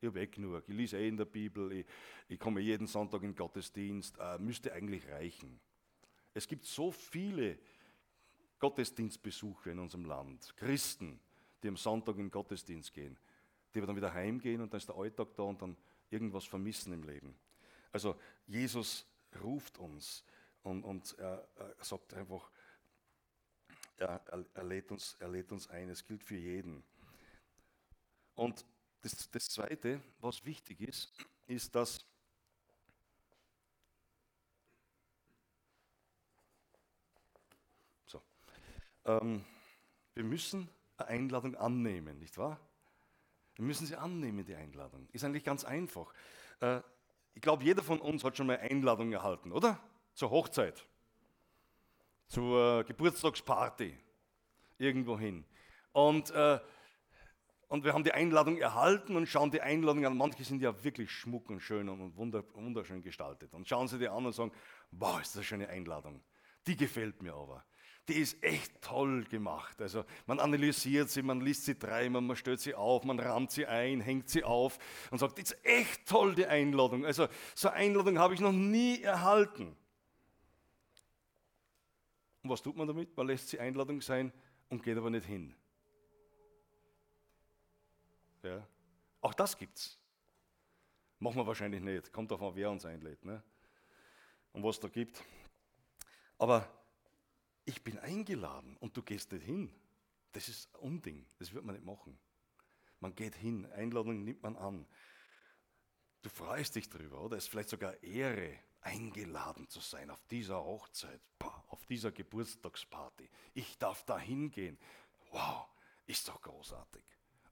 Ich 0.00 0.08
habe 0.08 0.20
eh 0.20 0.26
genug, 0.26 0.62
ich 0.66 0.74
lese 0.74 0.98
eh 0.98 1.08
in 1.08 1.16
der 1.16 1.24
Bibel, 1.24 1.72
ich, 1.72 1.86
ich 2.28 2.38
komme 2.38 2.60
jeden 2.60 2.86
Sonntag 2.86 3.22
in 3.22 3.30
den 3.30 3.36
Gottesdienst, 3.36 4.16
äh, 4.18 4.38
müsste 4.38 4.72
eigentlich 4.72 5.06
reichen. 5.08 5.60
Es 6.32 6.48
gibt 6.48 6.64
so 6.64 6.90
viele 6.90 7.58
Gottesdienstbesuche 8.58 9.70
in 9.70 9.78
unserem 9.78 10.04
Land, 10.06 10.56
Christen, 10.56 11.20
die 11.62 11.68
am 11.68 11.76
Sonntag 11.76 12.16
in 12.16 12.26
den 12.26 12.30
Gottesdienst 12.30 12.92
gehen 12.92 13.18
die 13.74 13.80
wir 13.80 13.86
dann 13.86 13.96
wieder 13.96 14.14
heimgehen 14.14 14.60
und 14.60 14.72
dann 14.72 14.78
ist 14.78 14.88
der 14.88 14.96
Alltag 14.96 15.28
da 15.36 15.42
und 15.42 15.60
dann 15.60 15.76
irgendwas 16.10 16.44
vermissen 16.44 16.92
im 16.92 17.02
Leben. 17.02 17.34
Also 17.92 18.16
Jesus 18.46 19.06
ruft 19.42 19.78
uns 19.78 20.24
und, 20.62 20.84
und 20.84 21.16
er, 21.18 21.48
er, 21.56 21.84
sagt 21.84 22.14
einfach, 22.14 22.50
er, 23.96 24.20
er, 24.54 24.64
lädt 24.64 24.90
uns, 24.90 25.16
er 25.18 25.28
lädt 25.28 25.52
uns 25.52 25.68
ein. 25.68 25.88
Es 25.88 26.04
gilt 26.04 26.22
für 26.22 26.36
jeden. 26.36 26.82
Und 28.34 28.64
das, 29.02 29.30
das 29.30 29.48
Zweite, 29.48 30.00
was 30.20 30.44
wichtig 30.44 30.80
ist, 30.80 31.12
ist, 31.46 31.74
dass 31.74 32.06
ähm, 39.04 39.44
wir 40.14 40.24
müssen 40.24 40.68
eine 40.96 41.08
Einladung 41.08 41.56
annehmen, 41.56 42.18
nicht 42.18 42.38
wahr? 42.38 42.58
Wir 43.56 43.64
müssen 43.64 43.86
sie 43.86 43.96
annehmen, 43.96 44.44
die 44.44 44.54
Einladung. 44.54 45.08
Ist 45.12 45.24
eigentlich 45.24 45.44
ganz 45.44 45.64
einfach. 45.64 46.12
Äh, 46.60 46.80
ich 47.34 47.42
glaube, 47.42 47.64
jeder 47.64 47.82
von 47.82 48.00
uns 48.00 48.24
hat 48.24 48.36
schon 48.36 48.46
mal 48.46 48.58
Einladung 48.58 49.12
erhalten, 49.12 49.52
oder? 49.52 49.78
Zur 50.14 50.30
Hochzeit, 50.30 50.86
zur 52.28 52.84
Geburtstagsparty, 52.84 53.98
irgendwo 54.78 55.18
hin. 55.18 55.44
Und, 55.92 56.30
äh, 56.30 56.60
und 57.68 57.84
wir 57.84 57.92
haben 57.92 58.04
die 58.04 58.12
Einladung 58.12 58.58
erhalten 58.58 59.16
und 59.16 59.26
schauen 59.26 59.50
die 59.50 59.60
Einladung 59.60 60.06
an. 60.06 60.16
Manche 60.16 60.44
sind 60.44 60.62
ja 60.62 60.84
wirklich 60.84 61.10
schmuck 61.10 61.50
und 61.50 61.60
schön 61.60 61.88
und 61.88 62.16
wunderschön 62.16 63.02
gestaltet. 63.02 63.52
Und 63.52 63.68
schauen 63.68 63.88
sie 63.88 63.98
die 63.98 64.08
an 64.08 64.26
und 64.26 64.32
sagen, 64.32 64.52
wow, 64.92 65.20
ist 65.20 65.30
das 65.30 65.36
eine 65.38 65.44
schöne 65.44 65.68
Einladung. 65.68 66.22
Die 66.66 66.76
gefällt 66.76 67.22
mir 67.22 67.34
aber 67.34 67.64
die 68.08 68.14
ist 68.14 68.42
echt 68.42 68.82
toll 68.82 69.24
gemacht. 69.24 69.80
Also 69.80 70.04
man 70.26 70.38
analysiert 70.38 71.10
sie, 71.10 71.22
man 71.22 71.40
liest 71.40 71.64
sie 71.64 71.78
dreimal, 71.78 72.20
man 72.20 72.36
stellt 72.36 72.60
sie 72.60 72.74
auf, 72.74 73.04
man 73.04 73.18
rammt 73.18 73.50
sie 73.50 73.66
ein, 73.66 74.00
hängt 74.00 74.28
sie 74.28 74.44
auf 74.44 74.78
und 75.10 75.18
sagt, 75.18 75.38
das 75.38 75.52
ist 75.52 75.64
echt 75.64 76.06
toll, 76.06 76.34
die 76.34 76.46
Einladung. 76.46 77.06
Also 77.06 77.28
so 77.54 77.68
eine 77.68 77.78
Einladung 77.78 78.18
habe 78.18 78.34
ich 78.34 78.40
noch 78.40 78.52
nie 78.52 79.00
erhalten. 79.00 79.76
Und 82.42 82.50
was 82.50 82.60
tut 82.60 82.76
man 82.76 82.86
damit? 82.86 83.16
Man 83.16 83.26
lässt 83.26 83.48
sie 83.48 83.58
Einladung 83.58 84.02
sein 84.02 84.30
und 84.68 84.82
geht 84.82 84.98
aber 84.98 85.08
nicht 85.08 85.26
hin. 85.26 85.54
Ja. 88.42 88.66
Auch 89.22 89.32
das 89.32 89.56
gibt's. 89.56 89.98
Machen 91.18 91.36
wir 91.36 91.46
wahrscheinlich 91.46 91.80
nicht. 91.80 92.12
Kommt 92.12 92.30
davon, 92.30 92.54
wer 92.54 92.70
uns 92.70 92.84
einlädt. 92.84 93.24
Ne? 93.24 93.42
Und 94.52 94.62
was 94.62 94.78
da 94.78 94.88
gibt. 94.88 95.24
Aber 96.36 96.68
ich 97.64 97.82
bin 97.82 97.98
eingeladen 97.98 98.76
und 98.80 98.96
du 98.96 99.02
gehst 99.02 99.32
nicht 99.32 99.44
hin. 99.44 99.72
Das 100.32 100.48
ist 100.48 100.74
ein 100.74 100.80
Unding, 100.80 101.26
das 101.38 101.52
wird 101.52 101.64
man 101.64 101.74
nicht 101.74 101.84
machen. 101.84 102.18
Man 103.00 103.14
geht 103.14 103.34
hin, 103.34 103.66
Einladung 103.72 104.24
nimmt 104.24 104.42
man 104.42 104.56
an. 104.56 104.86
Du 106.22 106.30
freust 106.30 106.74
dich 106.74 106.88
drüber, 106.88 107.20
oder? 107.20 107.36
Es 107.36 107.44
ist 107.44 107.50
vielleicht 107.50 107.68
sogar 107.68 108.02
Ehre, 108.02 108.58
eingeladen 108.80 109.68
zu 109.68 109.80
sein 109.80 110.10
auf 110.10 110.24
dieser 110.26 110.62
Hochzeit, 110.62 111.20
auf 111.68 111.84
dieser 111.86 112.12
Geburtstagsparty. 112.12 113.28
Ich 113.54 113.78
darf 113.78 114.04
da 114.04 114.18
hingehen. 114.18 114.78
Wow, 115.32 115.66
ist 116.06 116.28
doch 116.28 116.40
großartig. 116.40 117.02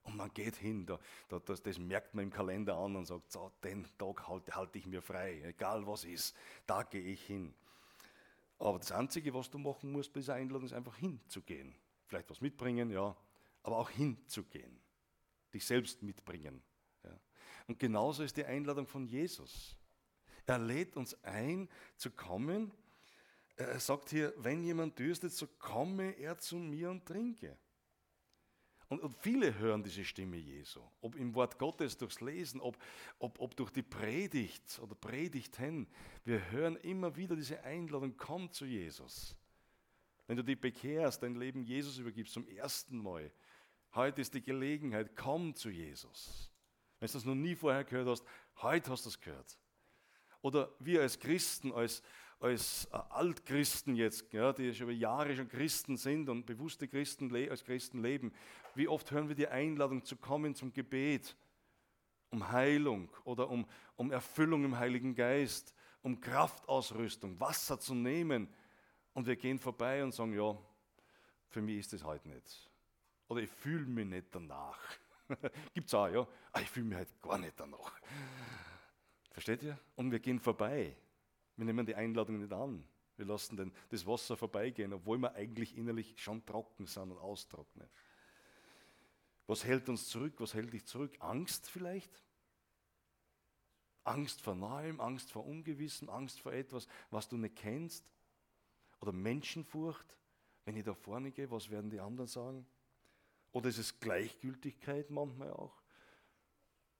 Und 0.03 0.17
man 0.17 0.33
geht 0.33 0.55
hin, 0.55 0.85
da, 0.85 0.99
da, 1.29 1.39
das, 1.39 1.61
das, 1.63 1.79
merkt 1.79 2.13
man 2.13 2.25
im 2.25 2.31
Kalender 2.31 2.75
an 2.75 2.95
und 2.95 3.05
sagt, 3.05 3.31
so, 3.31 3.51
den 3.63 3.87
Tag 3.97 4.27
halte, 4.27 4.55
halte 4.55 4.77
ich 4.77 4.85
mir 4.85 5.01
frei, 5.01 5.41
egal 5.43 5.87
was 5.87 6.03
ist, 6.03 6.35
da 6.67 6.83
gehe 6.83 7.01
ich 7.01 7.23
hin. 7.25 7.53
Aber 8.63 8.79
das 8.79 8.93
Einzige, 8.93 9.33
was 9.33 9.49
du 9.49 9.57
machen 9.57 9.91
musst 9.91 10.13
bei 10.13 10.21
dieser 10.21 10.35
Einladung, 10.35 10.63
ist 10.63 10.73
einfach 10.73 10.95
hinzugehen. 10.95 11.75
Vielleicht 12.05 12.29
was 12.29 12.39
mitbringen, 12.39 12.89
ja, 12.91 13.13
aber 13.61 13.77
auch 13.77 13.89
hinzugehen. 13.89 14.79
Dich 15.53 15.65
selbst 15.65 16.01
mitbringen. 16.01 16.63
Ja. 17.03 17.19
Und 17.67 17.77
genauso 17.77 18.23
ist 18.23 18.37
die 18.37 18.45
Einladung 18.45 18.87
von 18.87 19.05
Jesus. 19.05 19.75
Er 20.45 20.59
lädt 20.59 20.95
uns 20.95 21.21
ein, 21.25 21.67
zu 21.97 22.09
kommen. 22.11 22.71
Er 23.57 23.81
sagt 23.81 24.11
hier, 24.11 24.33
wenn 24.37 24.63
jemand 24.63 24.97
dürstet, 24.97 25.33
so 25.33 25.45
komme 25.59 26.11
er 26.11 26.37
zu 26.37 26.55
mir 26.55 26.89
und 26.89 27.05
trinke. 27.05 27.57
Und, 28.89 29.01
und, 29.01 29.15
viele 29.19 29.57
hören 29.57 29.83
diese 29.83 30.05
Stimme 30.05 30.37
Jesu, 30.37 30.81
ob 31.01 31.15
im 31.15 31.33
Wort 31.35 31.57
Gottes 31.57 31.97
durchs 31.97 32.21
Lesen, 32.21 32.61
ob, 32.61 32.77
ob, 33.17 33.39
ob 33.39 33.55
durch 33.55 33.71
die 33.71 33.81
Predigt 33.81 34.79
oder 34.79 34.93
Predigten. 34.93 35.87
Wir 36.25 36.51
hören 36.51 36.75
immer 36.77 37.15
wieder 37.15 37.35
diese 37.35 37.63
Einladung, 37.63 38.15
komm 38.17 38.51
zu 38.51 38.65
Jesus. 38.65 39.35
wenn 40.27 40.37
du 40.37 40.43
dich 40.43 40.59
bekehrst, 40.59 41.23
dein 41.23 41.35
Leben 41.35 41.63
Jesus 41.63 41.97
übergibst 41.97 42.33
zum 42.33 42.47
ersten 42.47 42.97
Mal, 42.97 43.31
heute 43.95 44.21
ist 44.21 44.33
die 44.33 44.41
Gelegenheit, 44.41 45.15
komm 45.15 45.55
zu 45.55 45.69
Jesus. 45.69 46.49
Wenn 46.99 47.07
du 47.07 47.13
das 47.13 47.25
noch 47.25 47.35
nie 47.35 47.55
vorher 47.55 47.83
gehört 47.83 48.07
hast, 48.07 48.23
heute 48.61 48.91
hast 48.91 49.05
du 49.05 49.09
es 49.09 49.19
gehört. 49.19 49.57
Oder 50.41 50.73
wir 50.79 51.01
als 51.01 51.19
Christen, 51.19 51.71
als, 51.71 52.03
als 52.43 52.89
äh, 52.91 52.97
Altchristen 53.09 53.95
jetzt, 53.95 54.31
ja, 54.33 54.51
die 54.51 54.73
schon 54.73 54.89
über 54.89 54.91
Jahre 54.91 55.35
schon 55.35 55.47
Christen 55.47 55.95
sind 55.95 56.27
und 56.27 56.45
bewusste 56.45 56.87
Christen 56.87 57.33
als 57.49 57.63
Christen 57.63 58.03
leben, 58.03 58.33
wie 58.75 58.87
oft 58.87 59.09
hören 59.11 59.29
wir 59.29 59.35
die 59.35 59.47
Einladung 59.47 60.03
zu 60.03 60.17
kommen 60.17 60.53
zum 60.53 60.73
Gebet, 60.73 61.37
um 62.31 62.51
Heilung 62.51 63.09
oder 63.23 63.49
um, 63.49 63.65
um 63.95 64.11
Erfüllung 64.11 64.65
im 64.65 64.77
Heiligen 64.77 65.15
Geist, 65.15 65.73
um 66.01 66.19
Kraftausrüstung, 66.19 67.39
Wasser 67.39 67.79
zu 67.79 67.95
nehmen. 67.95 68.53
Und 69.13 69.25
wir 69.25 69.37
gehen 69.37 69.57
vorbei 69.57 70.03
und 70.03 70.13
sagen, 70.13 70.33
ja, 70.33 70.57
für 71.47 71.61
mich 71.61 71.77
ist 71.77 71.93
das 71.93 72.03
heute 72.03 72.27
nicht. 72.27 72.69
Oder 73.29 73.41
ich 73.41 73.49
fühle 73.49 73.85
mich 73.85 74.05
nicht 74.05 74.27
danach. 74.31 74.79
Gibt 75.73 75.87
es 75.87 75.93
auch, 75.93 76.09
ja. 76.09 76.27
Ah, 76.51 76.59
ich 76.59 76.69
fühle 76.69 76.87
mich 76.87 76.97
halt 76.97 77.21
gar 77.21 77.37
nicht 77.37 77.57
danach. 77.57 77.93
Versteht 79.31 79.63
ihr? 79.63 79.79
Und 79.95 80.11
wir 80.11 80.19
gehen 80.19 80.39
vorbei. 80.39 80.97
Wir 81.55 81.65
nehmen 81.65 81.85
die 81.85 81.95
Einladung 81.95 82.39
nicht 82.39 82.53
an. 82.53 82.83
Wir 83.15 83.25
lassen 83.25 83.57
den, 83.57 83.71
das 83.89 84.05
Wasser 84.07 84.35
vorbeigehen, 84.35 84.93
obwohl 84.93 85.19
wir 85.19 85.35
eigentlich 85.35 85.77
innerlich 85.77 86.19
schon 86.19 86.45
trocken 86.45 86.87
sind 86.87 87.11
und 87.11 87.17
austrocknen. 87.17 87.87
Was 89.45 89.65
hält 89.65 89.89
uns 89.89 90.07
zurück? 90.07 90.35
Was 90.37 90.53
hält 90.53 90.73
dich 90.73 90.85
zurück? 90.85 91.15
Angst 91.19 91.69
vielleicht? 91.69 92.23
Angst 94.03 94.41
vor 94.41 94.55
Neuem, 94.55 94.99
Angst 94.99 95.31
vor 95.31 95.45
Ungewissem, 95.45 96.09
Angst 96.09 96.41
vor 96.41 96.53
etwas, 96.53 96.87
was 97.09 97.27
du 97.27 97.37
nicht 97.37 97.55
kennst? 97.55 98.05
Oder 98.99 99.11
Menschenfurcht? 99.11 100.17
Wenn 100.65 100.75
ich 100.75 100.83
da 100.83 100.93
vorne 100.93 101.31
gehe, 101.31 101.51
was 101.51 101.69
werden 101.69 101.89
die 101.89 101.99
anderen 101.99 102.27
sagen? 102.27 102.65
Oder 103.51 103.69
ist 103.69 103.77
es 103.77 103.99
Gleichgültigkeit 103.99 105.09
manchmal 105.09 105.51
auch? 105.51 105.81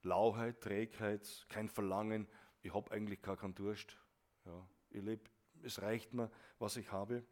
Lauheit, 0.04 0.62
Trägheit, 0.62 1.46
kein 1.50 1.70
Verlangen, 1.70 2.28
ich 2.62 2.74
habe 2.74 2.92
eigentlich 2.92 3.22
gar 3.22 3.38
keinen 3.38 3.56
Durst. 3.56 3.98
Ja, 4.46 4.68
ich 4.92 5.02
lebe, 5.02 5.24
es 5.64 5.82
reicht 5.82 6.14
mir, 6.14 6.30
was 6.60 6.78
ich 6.78 6.92
habe. 6.92 7.24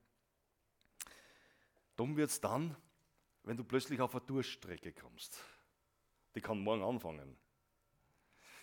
Dumm 1.96 2.16
wird 2.18 2.30
es 2.30 2.42
dann, 2.42 2.76
wenn 3.44 3.58
du 3.58 3.64
plötzlich 3.64 4.00
auf 4.02 4.16
eine 4.16 4.26
Durststrecke 4.26 4.94
kommst. 4.94 5.40
Die 6.36 6.42
kann 6.42 6.60
morgen 6.60 6.84
anfangen. 6.84 7.38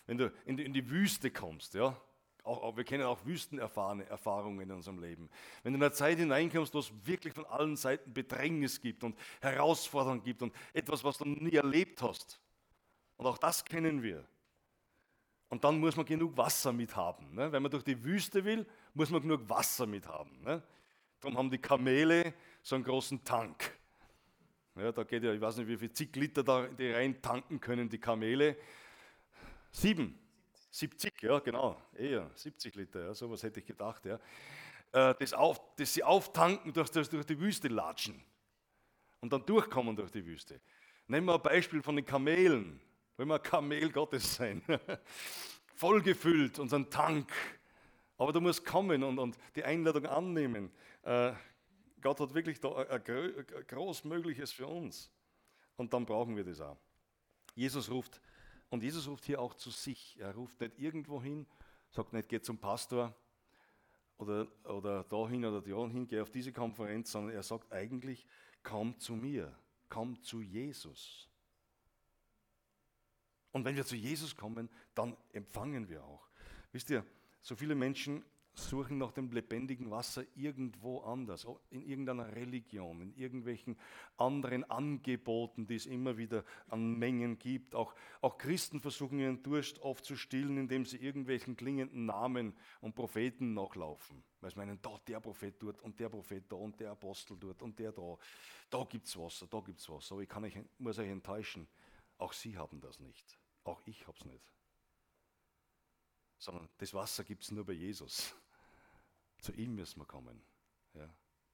Wenn 0.07 0.19
du 0.19 0.33
in 0.47 0.57
die, 0.57 0.65
in 0.65 0.73
die 0.73 0.89
Wüste 0.89 1.31
kommst, 1.31 1.75
ja, 1.75 2.01
auch, 2.49 2.77
wir 2.77 2.85
kennen 2.85 3.05
auch 3.05 3.25
Wüstenerfahrungen 3.27 4.61
in 4.61 4.73
unserem 4.73 5.01
Leben. 5.01 5.29
Wenn 5.63 5.75
du 5.75 5.77
in 5.79 5.83
eine 5.83 5.93
Zeit 5.93 6.19
hineinkommst, 6.19 6.73
wo 6.73 6.79
es 6.79 6.91
wirklich 7.07 7.35
von 7.35 7.45
allen 7.45 7.77
Seiten 7.77 8.13
Bedrängnis 8.15 8.81
gibt 8.81 9.05
und 9.05 9.19
Herausforderungen 9.41 10.23
gibt 10.23 10.43
und 10.43 10.55
etwas, 10.73 11.05
was 11.05 11.19
du 11.19 11.27
nie 11.27 11.55
erlebt 11.55 12.01
hast. 12.01 12.41
Und 13.17 13.27
auch 13.27 13.39
das 13.39 13.65
kennen 13.65 14.03
wir. 14.03 14.27
Und 15.49 15.65
dann 15.65 15.79
muss 15.81 15.97
man 15.97 16.05
genug 16.05 16.37
Wasser 16.37 16.73
mithaben. 16.73 17.35
Ne? 17.35 17.51
Wenn 17.51 17.63
man 17.63 17.71
durch 17.71 17.85
die 17.85 18.03
Wüste 18.05 18.45
will, 18.45 18.67
muss 18.95 19.11
man 19.11 19.23
genug 19.23 19.49
Wasser 19.49 19.87
mithaben. 19.87 20.43
Ne? 20.43 20.63
Darum 21.21 21.39
haben 21.39 21.51
die 21.51 21.59
Kamele 21.59 22.35
so 22.63 22.75
einen 22.75 22.85
großen 22.85 23.25
Tank. 23.25 23.77
Ja, 24.77 24.93
da 24.93 25.03
geht 25.03 25.25
ja, 25.25 25.33
ich 25.33 25.41
weiß 25.41 25.57
nicht, 25.57 25.69
wie 25.69 25.77
viel 25.77 25.93
zig 25.93 26.15
Liter 26.15 26.45
da 26.45 26.67
die 26.67 26.91
rein 26.91 27.21
tanken 27.21 27.61
können, 27.61 27.89
die 27.89 27.99
Kamele. 27.99 28.57
Sieben. 29.73 30.19
70, 30.71 31.23
ja, 31.23 31.39
genau. 31.41 31.81
Eher 31.97 32.31
70 32.35 32.75
Liter, 32.77 33.07
ja, 33.07 33.15
sowas 33.15 33.43
hätte 33.43 33.61
ich 33.61 33.67
gedacht. 33.67 34.05
Ja. 34.05 34.21
Äh, 34.93 35.15
das, 35.19 35.33
auf, 35.33 35.61
das 35.77 35.95
sie 35.95 36.05
auftanken, 36.05 36.73
durch, 36.73 36.91
das, 36.91 37.09
durch 37.09 37.27
die 37.27 37.41
Wüste 37.41 37.69
latschen 37.69 38.23
und 39.21 39.33
dann 39.33 39.45
durchkommen 39.45 39.97
durch 39.97 40.11
die 40.11 40.25
Wüste. 40.25 40.61
Nehmen 41.07 41.27
wir 41.27 41.35
ein 41.35 41.43
Beispiel 41.43 41.83
von 41.83 41.97
den 41.97 42.05
Kamelen. 42.05 42.81
Wollen 43.19 43.31
wir 43.31 43.41
Kamel 43.41 43.91
Gottes 43.91 44.37
sein? 44.37 44.63
Vollgefüllt, 45.75 46.61
unseren 46.61 46.89
Tank. 46.89 47.33
Aber 48.17 48.33
du 48.33 48.41
musst 48.41 48.65
kommen 48.65 49.03
und, 49.03 49.19
und 49.19 49.37
die 49.57 49.65
Einladung 49.65 50.07
annehmen. 50.07 50.71
Äh, 51.03 51.33
Gott 52.01 52.21
hat 52.21 52.33
wirklich 52.33 52.61
da 52.61 52.77
ein, 52.77 53.03
ein 53.03 53.67
Großmögliches 53.67 54.53
für 54.53 54.69
uns. 54.69 55.11
Und 55.77 55.93
dann 55.93 56.07
brauchen 56.07 56.37
wir 56.37 56.45
das 56.45 56.61
auch. 56.61 56.77
Jesus 57.57 57.91
ruft, 57.91 58.21
und 58.71 58.85
Jesus 58.85 59.09
ruft 59.09 59.25
hier 59.25 59.41
auch 59.41 59.55
zu 59.55 59.71
sich. 59.71 60.17
Er 60.21 60.33
ruft 60.37 60.61
nicht 60.61 60.79
irgendwo 60.79 61.21
hin, 61.21 61.45
sagt 61.91 62.13
nicht, 62.13 62.29
geh 62.29 62.41
zum 62.41 62.59
Pastor 62.59 63.13
oder, 64.17 64.47
oder 64.63 65.03
dahin 65.03 65.45
oder 65.45 65.61
dahin, 65.61 66.07
geh 66.07 66.21
auf 66.21 66.31
diese 66.31 66.53
Konferenz, 66.53 67.11
sondern 67.11 67.35
er 67.35 67.43
sagt 67.43 67.73
eigentlich, 67.73 68.25
komm 68.63 68.97
zu 69.01 69.15
mir, 69.15 69.53
komm 69.89 70.23
zu 70.23 70.41
Jesus. 70.41 71.29
Und 73.53 73.65
wenn 73.65 73.77
wir 73.77 73.85
zu 73.85 73.97
Jesus 73.97 74.37
kommen, 74.37 74.69
dann 74.95 75.17
empfangen 75.33 75.89
wir 75.89 76.05
auch. 76.05 76.29
Wisst 76.73 76.91
ihr, 76.91 77.05
so 77.41 77.57
viele 77.57 77.75
Menschen 77.75 78.25
suchen 78.59 78.99
nach 78.99 79.13
dem 79.13 79.31
lebendigen 79.31 79.91
Wasser 79.91 80.25
irgendwo 80.35 81.01
anders, 81.01 81.47
in 81.71 81.83
irgendeiner 81.83 82.35
Religion, 82.35 83.01
in 83.01 83.15
irgendwelchen 83.15 83.77
anderen 84.17 84.65
Angeboten, 84.65 85.67
die 85.67 85.77
es 85.77 85.87
immer 85.87 86.19
wieder 86.19 86.45
an 86.69 86.99
Mengen 86.99 87.39
gibt. 87.39 87.75
Auch, 87.75 87.95
auch 88.21 88.39
Christen 88.39 88.81
versuchen 88.81 89.19
ihren 89.19 89.43
Durst 89.43 89.79
oft 89.81 90.05
zu 90.05 90.17
stillen, 90.17 90.59
indem 90.59 90.85
sie 90.85 90.97
irgendwelchen 90.99 91.57
klingenden 91.57 92.07
Namen 92.07 92.55
und 92.81 92.95
Propheten 92.95 93.55
nachlaufen. 93.55 94.23
Weil 94.41 94.51
sie 94.51 94.57
meinen, 94.57 94.81
da 94.83 94.99
der 95.07 95.21
Prophet 95.21 95.55
dort 95.63 95.81
und 95.83 95.99
der 95.99 96.09
Prophet 96.09 96.45
da 96.51 96.57
und 96.57 96.79
der 96.81 96.91
Apostel 96.91 97.37
dort 97.39 97.63
und 97.63 97.79
der 97.79 97.93
da. 97.93 98.17
Da 98.71 98.85
gibt 98.85 99.07
es 99.07 99.17
Wasser, 99.17 99.47
da 99.47 99.61
gibt 99.61 99.81
es 99.81 99.89
Wasser. 99.89 100.15
Aber 100.15 100.23
ich 100.23 100.37
euch, 100.37 100.65
muss 100.79 100.99
euch 100.99 101.09
enttäuschen, 101.09 101.67
auch 102.19 102.33
sie 102.33 102.59
haben 102.59 102.81
das 102.81 102.99
nicht. 103.01 103.39
Auch 103.65 103.81
ich 103.87 104.07
habe 104.07 104.17
es 104.19 104.25
nicht. 104.25 104.53
Sondern 106.39 106.69
das 106.79 106.93
Wasser 106.95 107.25
gibt 107.25 107.45
es 107.45 107.51
nur 107.51 107.65
bei 107.65 107.73
Jesus. 107.73 108.35
Zu 109.41 109.53
ihm 109.53 109.75
müssen 109.75 110.01
wir 110.01 110.07
kommen. 110.07 110.43
Ja. 110.95 111.09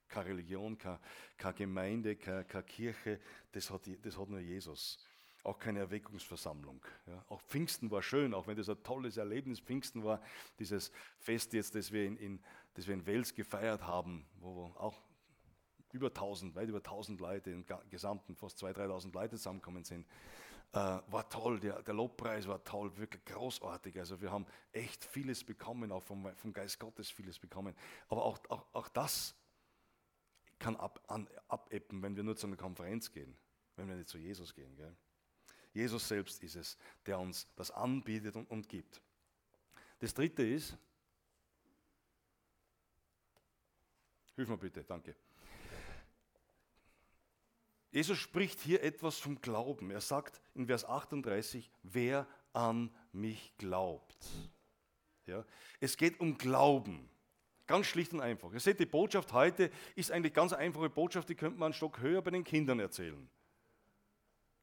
Keine 0.09 0.31
Religion, 0.31 0.79
keine, 0.79 1.01
keine 1.37 1.55
Gemeinde, 1.55 2.17
keine, 2.17 2.45
keine, 2.45 2.65
Kirche, 2.65 3.21
das 3.53 3.71
hat, 3.71 3.83
das 4.03 4.19
hat 4.19 4.29
nur 4.29 4.41
Jesus. 4.41 4.99
Auch 5.43 5.59
keine 5.59 5.81
Erweckungsversammlung. 5.81 6.85
Ja. 7.07 7.25
Auch 7.29 7.43
Pfingsten 7.43 7.91
war 7.91 8.03
schön, 8.03 8.33
auch 8.33 8.47
wenn 8.47 8.57
das 8.57 8.69
ein 8.69 8.83
tolles 8.83 9.17
Erlebnis 9.19 9.61
Pfingsten 9.61 10.05
war, 10.05 10.23
dieses 10.59 10.91
Fest 11.19 11.53
jetzt, 11.53 11.75
das 11.75 11.93
wir 11.93 12.07
in, 12.07 12.17
in, 12.17 12.45
das 12.75 12.87
wir 12.87 12.95
in 12.95 13.05
Wels 13.05 13.35
gefeiert 13.35 13.83
haben, 13.83 14.27
wo 14.37 14.73
auch 14.77 15.03
über 15.93 16.09
1000, 16.09 16.55
weit 16.55 16.69
über 16.69 16.79
1000 16.79 17.21
Leute 17.21 17.51
im 17.51 17.65
gesamten, 17.91 18.35
fast 18.35 18.63
2.000, 18.63 18.87
3.000 18.89 19.13
Leute 19.13 19.37
zusammengekommen 19.37 19.85
sind 19.85 20.07
äh, 20.75 21.01
war 21.07 21.29
toll, 21.29 21.61
der, 21.61 21.83
der, 21.83 21.95
Lobpreis 21.95 22.49
war 22.49 22.63
toll, 22.65 22.97
wirklich 22.97 23.25
großartig. 23.25 23.97
Also 23.99 24.21
wir 24.21 24.33
haben 24.33 24.45
echt 24.73 25.05
vieles 25.05 25.45
bekommen, 25.45 25.93
auch 25.93 26.03
vom, 26.03 26.35
vom 26.35 26.53
Geist 26.53 26.81
Gottes 26.81 27.11
vieles 27.11 27.39
bekommen. 27.39 27.77
Aber 28.09 28.25
auch, 28.25 28.39
auch, 28.49 28.67
auch 28.73 28.89
das 28.89 29.37
kann 30.59 30.77
ab, 30.77 31.01
an, 31.07 31.29
abeppen, 31.47 32.03
wenn 32.03 32.17
wir 32.17 32.25
nur 32.25 32.37
zu 32.37 32.49
einer 32.49 32.57
Konferenz 32.57 33.13
gehen, 33.13 33.37
wenn 33.77 33.89
wir 33.89 33.95
nicht 33.95 34.09
zu 34.09 34.19
Jesus 34.19 34.53
gehen. 34.53 34.75
Gell? 34.75 34.97
Jesus 35.73 36.09
selbst 36.09 36.43
ist 36.43 36.57
es, 36.57 36.77
der 37.07 37.21
uns 37.21 37.47
das 37.55 37.71
anbietet 37.71 38.35
und, 38.35 38.51
und 38.51 38.69
gibt. 38.69 39.01
Das 40.01 40.13
dritte 40.13 40.43
ist, 40.43 40.77
hilf 44.35 44.49
mir 44.49 44.59
bitte, 44.59 44.83
danke. 44.83 45.15
Jesus 47.95 48.19
spricht 48.19 48.59
hier 48.59 48.83
etwas 48.83 49.19
vom 49.19 49.41
Glauben. 49.41 49.93
Er 49.93 50.01
sagt 50.01 50.41
in 50.57 50.67
Vers 50.67 50.85
38, 50.85 51.71
wer 51.85 52.27
an 52.53 52.91
mich 53.13 53.53
glaubt. 53.57 54.19
Ja, 55.27 55.45
es 55.79 55.97
geht 55.97 56.19
um 56.19 56.37
Glauben. 56.37 57.09
Ganz 57.69 57.87
schlicht 57.87 58.13
und 58.13 58.21
einfach. 58.21 58.53
Ihr 58.53 58.59
seht, 58.59 58.81
die 58.81 58.85
Botschaft 58.85 59.33
heute 59.33 59.71
ist 59.95 60.11
eigentlich 60.11 60.35
ganz 60.35 60.53
einfache 60.53 60.91
Botschaft, 60.91 61.29
die 61.29 61.37
könnte 61.37 61.57
man 61.57 61.67
einen 61.67 61.75
Stock 61.75 62.01
höher 62.01 62.21
bei 62.21 62.33
den 62.33 62.43
Kindern 62.43 62.81
erzählen. 62.81 63.31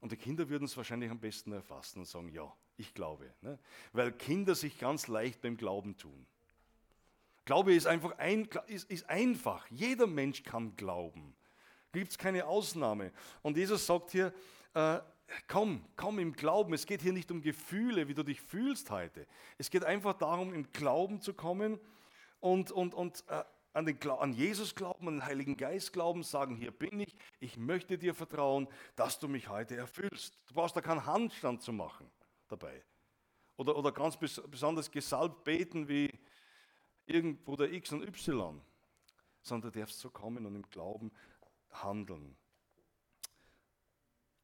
Und 0.00 0.12
die 0.12 0.16
Kinder 0.18 0.50
würden 0.50 0.64
es 0.64 0.76
wahrscheinlich 0.76 1.10
am 1.10 1.18
besten 1.18 1.52
erfassen 1.52 2.00
und 2.00 2.04
sagen, 2.04 2.28
ja, 2.28 2.54
ich 2.76 2.92
glaube. 2.92 3.32
Ne? 3.40 3.58
Weil 3.94 4.12
Kinder 4.12 4.54
sich 4.54 4.78
ganz 4.78 5.08
leicht 5.08 5.40
beim 5.40 5.56
Glauben 5.56 5.96
tun. 5.96 6.26
Glaube 7.46 7.74
ist 7.74 7.86
einfach, 7.86 8.18
ein, 8.18 8.46
ist, 8.66 8.90
ist 8.90 9.08
einfach. 9.08 9.66
Jeder 9.70 10.06
Mensch 10.06 10.42
kann 10.42 10.76
glauben. 10.76 11.34
Gibt 11.92 12.10
es 12.10 12.18
keine 12.18 12.46
Ausnahme. 12.46 13.12
Und 13.42 13.56
Jesus 13.56 13.86
sagt 13.86 14.10
hier, 14.10 14.32
äh, 14.74 15.00
komm, 15.46 15.84
komm 15.96 16.18
im 16.18 16.32
Glauben. 16.32 16.72
Es 16.72 16.86
geht 16.86 17.02
hier 17.02 17.12
nicht 17.12 17.30
um 17.30 17.42
Gefühle, 17.42 18.08
wie 18.08 18.14
du 18.14 18.22
dich 18.22 18.40
fühlst 18.40 18.90
heute. 18.90 19.26
Es 19.58 19.70
geht 19.70 19.84
einfach 19.84 20.14
darum, 20.14 20.52
im 20.54 20.70
Glauben 20.72 21.20
zu 21.20 21.34
kommen 21.34 21.78
und, 22.40 22.72
und, 22.72 22.94
und 22.94 23.24
äh, 23.28 23.44
an, 23.74 23.86
den, 23.86 23.98
an 24.10 24.32
Jesus 24.32 24.74
glauben, 24.74 25.08
an 25.08 25.14
den 25.16 25.24
Heiligen 25.24 25.56
Geist 25.56 25.92
glauben, 25.92 26.22
sagen, 26.22 26.56
hier 26.56 26.70
bin 26.70 27.00
ich, 27.00 27.14
ich 27.40 27.56
möchte 27.56 27.98
dir 27.98 28.14
vertrauen, 28.14 28.68
dass 28.96 29.18
du 29.18 29.28
mich 29.28 29.48
heute 29.48 29.76
erfüllst. 29.76 30.38
Du 30.46 30.54
brauchst 30.54 30.76
da 30.76 30.80
keinen 30.80 31.06
Handstand 31.06 31.62
zu 31.62 31.72
machen 31.72 32.10
dabei. 32.48 32.84
Oder, 33.56 33.76
oder 33.76 33.92
ganz 33.92 34.16
besonders 34.16 34.90
gesalbt 34.90 35.44
beten 35.44 35.88
wie 35.88 36.10
irgendwo 37.06 37.56
der 37.56 37.72
X 37.72 37.92
und 37.92 38.02
Y. 38.02 38.60
sondern 39.42 39.72
du 39.72 39.78
darfst 39.78 39.98
so 39.98 40.10
kommen 40.10 40.46
und 40.46 40.54
im 40.54 40.68
Glauben 40.70 41.12
handeln. 41.72 42.36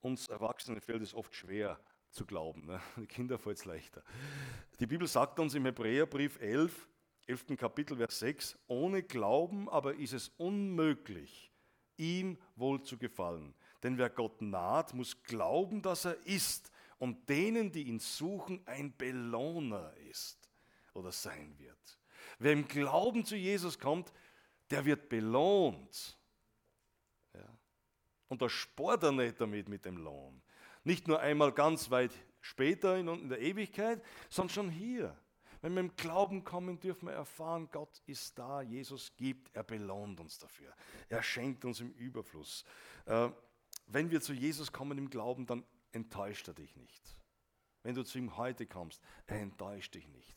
Uns 0.00 0.28
Erwachsenen 0.28 0.80
fällt 0.80 1.02
es 1.02 1.14
oft 1.14 1.34
schwer 1.34 1.78
zu 2.10 2.24
glauben. 2.24 2.66
Ne? 2.66 2.80
Die 2.96 3.06
Kinder 3.06 3.38
fällt 3.38 3.58
es 3.58 3.64
leichter. 3.64 4.02
Die 4.80 4.86
Bibel 4.86 5.06
sagt 5.06 5.38
uns 5.38 5.54
im 5.54 5.64
Hebräerbrief 5.64 6.40
11, 6.40 6.88
11. 7.26 7.56
Kapitel, 7.56 7.96
Vers 7.96 8.18
6, 8.20 8.58
ohne 8.68 9.02
Glauben 9.02 9.68
aber 9.68 9.94
ist 9.94 10.12
es 10.12 10.28
unmöglich, 10.38 11.52
ihm 11.96 12.38
wohl 12.56 12.82
zu 12.82 12.96
gefallen. 12.96 13.54
Denn 13.82 13.98
wer 13.98 14.10
Gott 14.10 14.40
naht, 14.40 14.94
muss 14.94 15.22
glauben, 15.22 15.82
dass 15.82 16.04
er 16.04 16.16
ist 16.26 16.72
und 16.98 17.28
denen, 17.28 17.70
die 17.70 17.84
ihn 17.84 18.00
suchen, 18.00 18.60
ein 18.66 18.96
Belohner 18.96 19.92
ist 20.10 20.50
oder 20.94 21.12
sein 21.12 21.56
wird. 21.58 22.00
Wer 22.38 22.52
im 22.52 22.66
Glauben 22.66 23.24
zu 23.24 23.36
Jesus 23.36 23.78
kommt, 23.78 24.12
der 24.70 24.84
wird 24.84 25.08
belohnt. 25.08 26.17
Und 28.28 28.42
da 28.42 28.48
spart 28.48 29.02
er 29.02 29.12
nicht 29.12 29.40
damit 29.40 29.68
mit 29.68 29.84
dem 29.84 29.96
Lohn. 29.96 30.40
Nicht 30.84 31.08
nur 31.08 31.20
einmal 31.20 31.52
ganz 31.52 31.90
weit 31.90 32.12
später 32.40 32.96
in 32.96 33.28
der 33.28 33.40
Ewigkeit, 33.40 34.02
sondern 34.28 34.54
schon 34.54 34.70
hier. 34.70 35.16
Wenn 35.60 35.74
wir 35.74 35.80
im 35.80 35.96
Glauben 35.96 36.44
kommen, 36.44 36.78
dürfen 36.78 37.08
wir 37.08 37.14
erfahren, 37.14 37.68
Gott 37.72 38.00
ist 38.06 38.38
da, 38.38 38.62
Jesus 38.62 39.14
gibt, 39.16 39.54
er 39.56 39.64
belohnt 39.64 40.20
uns 40.20 40.38
dafür. 40.38 40.72
Er 41.08 41.22
schenkt 41.22 41.64
uns 41.64 41.80
im 41.80 41.90
Überfluss. 41.92 42.64
Äh, 43.06 43.30
wenn 43.88 44.10
wir 44.10 44.20
zu 44.20 44.32
Jesus 44.32 44.72
kommen 44.72 44.98
im 44.98 45.10
Glauben, 45.10 45.46
dann 45.46 45.64
enttäuscht 45.90 46.46
er 46.46 46.54
dich 46.54 46.76
nicht. 46.76 47.02
Wenn 47.82 47.94
du 47.94 48.04
zu 48.04 48.18
ihm 48.18 48.36
heute 48.36 48.66
kommst, 48.66 49.02
er 49.26 49.40
enttäuscht 49.40 49.94
dich 49.94 50.06
nicht. 50.08 50.36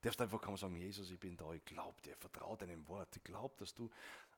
Du 0.00 0.08
darfst 0.08 0.20
einfach 0.20 0.40
kommen 0.40 0.54
und 0.54 0.60
sagen, 0.60 0.76
Jesus, 0.76 1.10
ich 1.10 1.18
bin 1.18 1.36
da, 1.36 1.52
ich 1.52 1.64
glaube 1.64 2.00
dir, 2.02 2.16
vertraue 2.16 2.56
deinem 2.56 2.86
Wort, 2.88 3.16
ich 3.16 3.24
glaube, 3.24 3.54
dass 3.58 3.74
du 3.74 3.90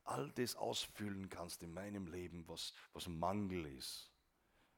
all 0.05 0.31
das 0.31 0.55
ausfüllen 0.55 1.29
kannst 1.29 1.63
in 1.63 1.73
meinem 1.73 2.07
Leben, 2.07 2.47
was, 2.47 2.73
was 2.93 3.07
Mangel 3.07 3.65
ist, 3.65 4.11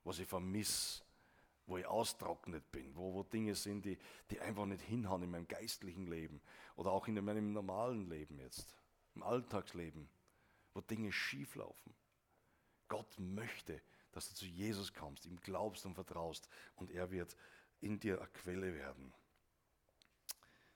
was 0.04 0.20
ich 0.20 0.28
vermisse, 0.28 1.04
wo 1.68 1.78
ich 1.78 1.86
austrocknet 1.86 2.72
bin, 2.72 2.96
wo, 2.96 3.14
wo 3.14 3.24
Dinge 3.24 3.56
sind, 3.56 3.86
die, 3.86 3.98
die 4.30 4.40
einfach 4.40 4.66
nicht 4.66 4.82
hinhauen 4.82 5.24
in 5.24 5.32
meinem 5.32 5.48
geistlichen 5.48 6.08
Leben 6.08 6.42
oder 6.76 6.92
auch 6.92 7.08
in 7.08 7.24
meinem 7.24 7.54
normalen 7.54 8.08
Leben 8.10 8.40
jetzt, 8.40 8.76
im 9.16 9.24
Alltagsleben, 9.24 10.08
wo 10.74 10.82
Dinge 10.82 11.12
schief 11.12 11.56
laufen. 11.56 11.96
Gott 12.88 13.18
möchte, 13.18 13.82
dass 14.12 14.30
du 14.30 14.36
zu 14.36 14.46
Jesus 14.46 14.94
kommst, 14.94 15.26
ihm 15.26 15.40
glaubst 15.42 15.86
und 15.86 15.96
vertraust 15.96 16.48
und 16.76 16.92
er 16.92 17.10
wird 17.12 17.36
in 17.82 18.00
dir 18.00 18.20
eine 18.20 18.30
Quelle 18.30 18.74
werden. 18.76 19.14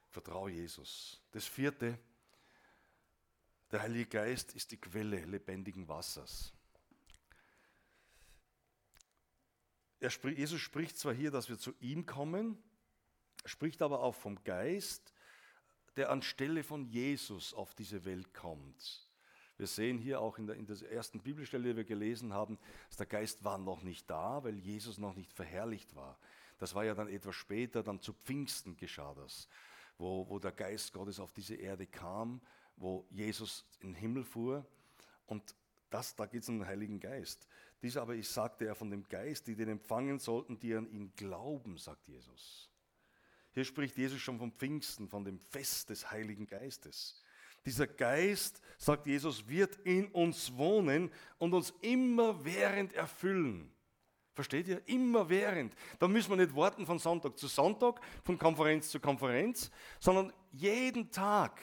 Vertraue 0.09 0.49
Jesus. 0.49 1.21
Das 1.31 1.45
vierte, 1.45 1.99
der 3.71 3.82
Heilige 3.82 4.08
Geist 4.08 4.53
ist 4.53 4.71
die 4.71 4.77
Quelle 4.77 5.23
lebendigen 5.25 5.88
Wassers. 5.88 6.53
Spricht, 10.08 10.38
Jesus 10.38 10.62
spricht 10.62 10.97
zwar 10.97 11.13
hier, 11.13 11.29
dass 11.29 11.49
wir 11.49 11.60
zu 11.60 11.73
ihm 11.79 12.05
kommen, 12.05 12.58
spricht 13.45 13.82
aber 13.82 14.01
auch 14.01 14.15
vom 14.15 14.43
Geist, 14.43 15.13
der 15.97 16.10
anstelle 16.10 16.63
von 16.63 16.86
Jesus 16.86 17.53
auf 17.53 17.75
diese 17.75 18.05
Welt 18.05 18.34
kommt. 18.34 19.10
Wir 19.58 19.67
sehen 19.67 19.97
hier 19.97 20.21
auch 20.21 20.38
in 20.38 20.47
der, 20.47 20.55
in 20.55 20.65
der 20.65 20.89
ersten 20.89 21.19
Bibelstelle, 21.19 21.71
die 21.71 21.75
wir 21.75 21.84
gelesen 21.84 22.34
haben, 22.34 22.58
dass 22.88 22.95
der 22.95 23.08
Geist 23.08 23.43
war 23.43 23.58
noch 23.58 23.84
nicht 23.84 24.10
da, 24.10 24.41
weil 24.45 24.58
Jesus 24.58 24.97
noch 24.97 25.15
nicht 25.15 25.34
verherrlicht 25.34 25.93
war. 25.95 26.17
Das 26.60 26.75
war 26.75 26.86
ja 26.86 26.95
dann 26.95 27.10
etwas 27.10 27.36
später, 27.36 27.84
dann 27.84 27.99
zu 27.99 28.13
Pfingsten 28.13 28.77
geschah 28.77 29.13
das, 29.15 29.49
wo, 29.97 30.29
wo 30.29 30.39
der 30.39 30.53
Geist 30.53 30.93
Gottes 30.93 31.19
auf 31.19 31.34
diese 31.34 31.55
Erde 31.55 31.86
kam, 31.88 32.39
wo 32.80 33.06
Jesus 33.10 33.65
in 33.82 33.89
den 33.89 33.96
Himmel 33.96 34.24
fuhr. 34.24 34.65
Und 35.26 35.56
das, 35.89 36.15
da 36.15 36.26
geht 36.26 36.44
es 36.44 36.50
um 36.50 36.60
den 36.60 36.68
Heiligen 36.68 37.00
Geist. 37.00 37.48
Dies 37.82 37.98
aber 37.98 38.15
ich 38.15 38.28
sagte 38.28 38.65
er 38.65 38.76
von 38.76 38.89
dem 38.89 39.08
Geist, 39.08 39.48
die 39.48 39.56
den 39.56 39.70
empfangen 39.70 40.20
sollten, 40.20 40.60
die 40.60 40.74
an 40.74 40.89
ihn 40.89 41.13
glauben, 41.15 41.78
sagt 41.78 42.08
Jesus. 42.08 42.70
Hier 43.52 43.63
spricht 43.63 43.98
Jesus 43.98 44.20
schon 44.20 44.38
vom 44.38 44.52
Pfingsten, 44.52 45.08
von 45.08 45.24
dem 45.24 45.39
Fest 45.39 45.89
des 45.89 46.12
Heiligen 46.12 46.46
Geistes. 46.46 47.22
Dieser 47.65 47.88
Geist, 47.88 48.62
sagt 48.78 49.08
Jesus, 49.08 49.48
wird 49.48 49.78
in 49.84 50.08
uns 50.08 50.56
wohnen 50.56 51.12
und 51.38 51.54
uns 51.54 51.74
immerwährend 51.82 52.94
erfüllen. 52.94 53.72
Versteht 54.34 54.68
ihr? 54.70 54.82
Immerwährend. 54.88 55.74
Da 56.00 56.08
müssen 56.08 56.30
wir 56.30 56.38
nicht 56.38 56.56
warten 56.56 56.86
von 56.86 57.00
Sonntag 57.00 57.38
zu 57.38 57.48
Sonntag, 57.48 58.00
von 58.24 58.38
Konferenz 58.38 58.89
zu 58.89 59.00
Konferenz, 59.00 59.70
sondern 60.00 60.32
jeden 60.52 61.12
Tag, 61.12 61.60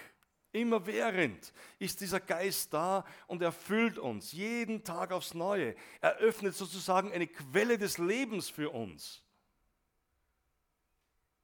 immerwährend 0.56 1.52
ist 1.78 2.00
dieser 2.00 2.20
Geist 2.20 2.72
da 2.72 3.04
und 3.26 3.42
erfüllt 3.42 3.98
uns 3.98 4.32
jeden 4.32 4.82
Tag 4.82 5.12
aufs 5.12 5.34
Neue. 5.34 5.74
Er 6.00 6.16
öffnet 6.16 6.54
sozusagen 6.54 7.12
eine 7.12 7.26
Quelle 7.26 7.78
des 7.78 7.98
Lebens 7.98 8.48
für 8.48 8.70
uns. 8.70 9.22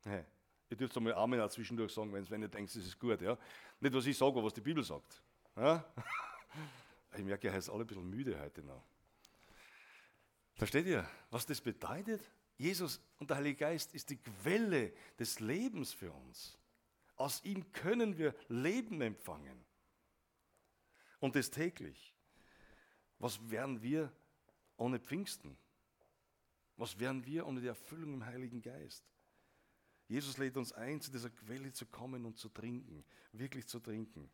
Hey, 0.04 0.24
ihr 0.70 0.76
dürft 0.76 0.96
einmal 0.96 1.14
Amen 1.14 1.48
zwischendurch 1.50 1.92
sagen, 1.92 2.12
wenn 2.12 2.42
ihr 2.42 2.48
denkt, 2.48 2.70
es 2.70 2.84
ist 2.84 2.98
gut. 2.98 3.20
Ja? 3.20 3.38
Nicht, 3.80 3.94
was 3.94 4.06
ich 4.06 4.16
sage, 4.16 4.32
aber 4.32 4.44
was 4.44 4.54
die 4.54 4.60
Bibel 4.60 4.82
sagt. 4.82 5.22
Ja? 5.56 5.84
Ich 7.14 7.22
merke, 7.22 7.46
ihr 7.46 7.60
seid 7.60 7.74
alle 7.74 7.84
ein 7.84 7.86
bisschen 7.86 8.08
müde 8.08 8.40
heute 8.40 8.62
noch. 8.62 8.82
Versteht 10.54 10.86
ihr, 10.86 11.06
was 11.30 11.44
das 11.44 11.60
bedeutet? 11.60 12.22
Jesus 12.56 13.00
und 13.18 13.28
der 13.28 13.36
Heilige 13.36 13.56
Geist 13.56 13.92
ist 13.94 14.08
die 14.08 14.16
Quelle 14.16 14.92
des 15.18 15.40
Lebens 15.40 15.92
für 15.92 16.10
uns. 16.10 16.58
Aus 17.22 17.44
ihm 17.44 17.70
können 17.70 18.18
wir 18.18 18.34
Leben 18.48 19.00
empfangen. 19.00 19.64
Und 21.20 21.36
das 21.36 21.52
täglich. 21.52 22.12
Was 23.20 23.38
wären 23.48 23.80
wir 23.80 24.12
ohne 24.76 24.98
Pfingsten? 24.98 25.56
Was 26.76 26.98
wären 26.98 27.24
wir 27.24 27.46
ohne 27.46 27.60
die 27.60 27.68
Erfüllung 27.68 28.14
im 28.14 28.26
Heiligen 28.26 28.60
Geist? 28.60 29.04
Jesus 30.08 30.36
lädt 30.36 30.56
uns 30.56 30.72
ein, 30.72 31.00
zu 31.00 31.12
dieser 31.12 31.30
Quelle 31.30 31.72
zu 31.72 31.86
kommen 31.86 32.24
und 32.24 32.38
zu 32.38 32.48
trinken, 32.48 33.04
wirklich 33.30 33.68
zu 33.68 33.78
trinken. 33.78 34.28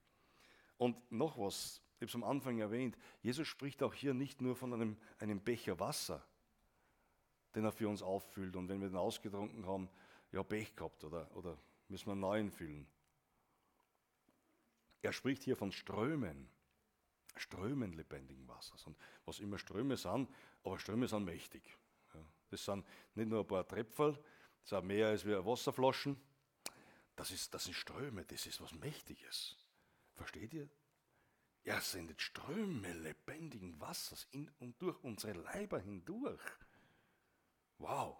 Und 0.78 1.12
noch 1.12 1.36
was, 1.36 1.82
ich 1.96 2.00
habe 2.00 2.06
es 2.06 2.14
am 2.14 2.24
Anfang 2.24 2.58
erwähnt, 2.58 2.96
Jesus 3.20 3.46
spricht 3.46 3.82
auch 3.82 3.92
hier 3.92 4.14
nicht 4.14 4.40
nur 4.40 4.56
von 4.56 4.72
einem, 4.72 4.96
einem 5.18 5.42
Becher 5.42 5.78
Wasser, 5.78 6.26
den 7.54 7.66
er 7.66 7.72
für 7.72 7.86
uns 7.86 8.00
auffüllt 8.00 8.56
und 8.56 8.70
wenn 8.70 8.80
wir 8.80 8.88
den 8.88 8.96
ausgetrunken 8.96 9.66
haben, 9.66 9.90
ja, 10.32 10.42
Pech 10.42 10.74
gehabt 10.74 11.04
oder, 11.04 11.30
oder 11.36 11.58
müssen 11.88 12.06
wir 12.06 12.12
einen 12.12 12.20
neuen 12.20 12.50
füllen. 12.50 12.86
Er 15.02 15.12
spricht 15.12 15.42
hier 15.44 15.56
von 15.56 15.72
Strömen, 15.72 16.50
Strömen 17.36 17.92
lebendigen 17.92 18.46
Wassers. 18.48 18.86
Und 18.86 18.96
was 19.24 19.38
immer 19.38 19.58
Ströme 19.58 19.96
sind, 19.96 20.28
aber 20.64 20.78
Ströme 20.78 21.08
sind 21.08 21.24
mächtig. 21.24 21.76
Das 22.50 22.64
sind 22.64 22.86
nicht 23.14 23.28
nur 23.28 23.40
ein 23.40 23.46
paar 23.46 23.66
Tröpfel, 23.66 24.18
das 24.62 24.80
ist 24.80 24.84
mehr 24.84 25.08
als 25.08 25.24
wir 25.24 25.44
Wasserflaschen. 25.44 26.20
Das, 27.16 27.30
ist, 27.30 27.52
das 27.52 27.64
sind 27.64 27.74
Ströme, 27.74 28.24
das 28.24 28.46
ist 28.46 28.60
was 28.60 28.72
Mächtiges. 28.72 29.56
Versteht 30.14 30.54
ihr? 30.54 30.68
Er 31.64 31.80
sendet 31.80 32.22
Ströme 32.22 32.92
lebendigen 32.92 33.80
Wassers 33.80 34.26
in 34.30 34.50
und 34.58 34.80
durch 34.80 35.02
unsere 35.02 35.34
Leiber 35.34 35.80
hindurch. 35.80 36.42
Wow, 37.78 38.16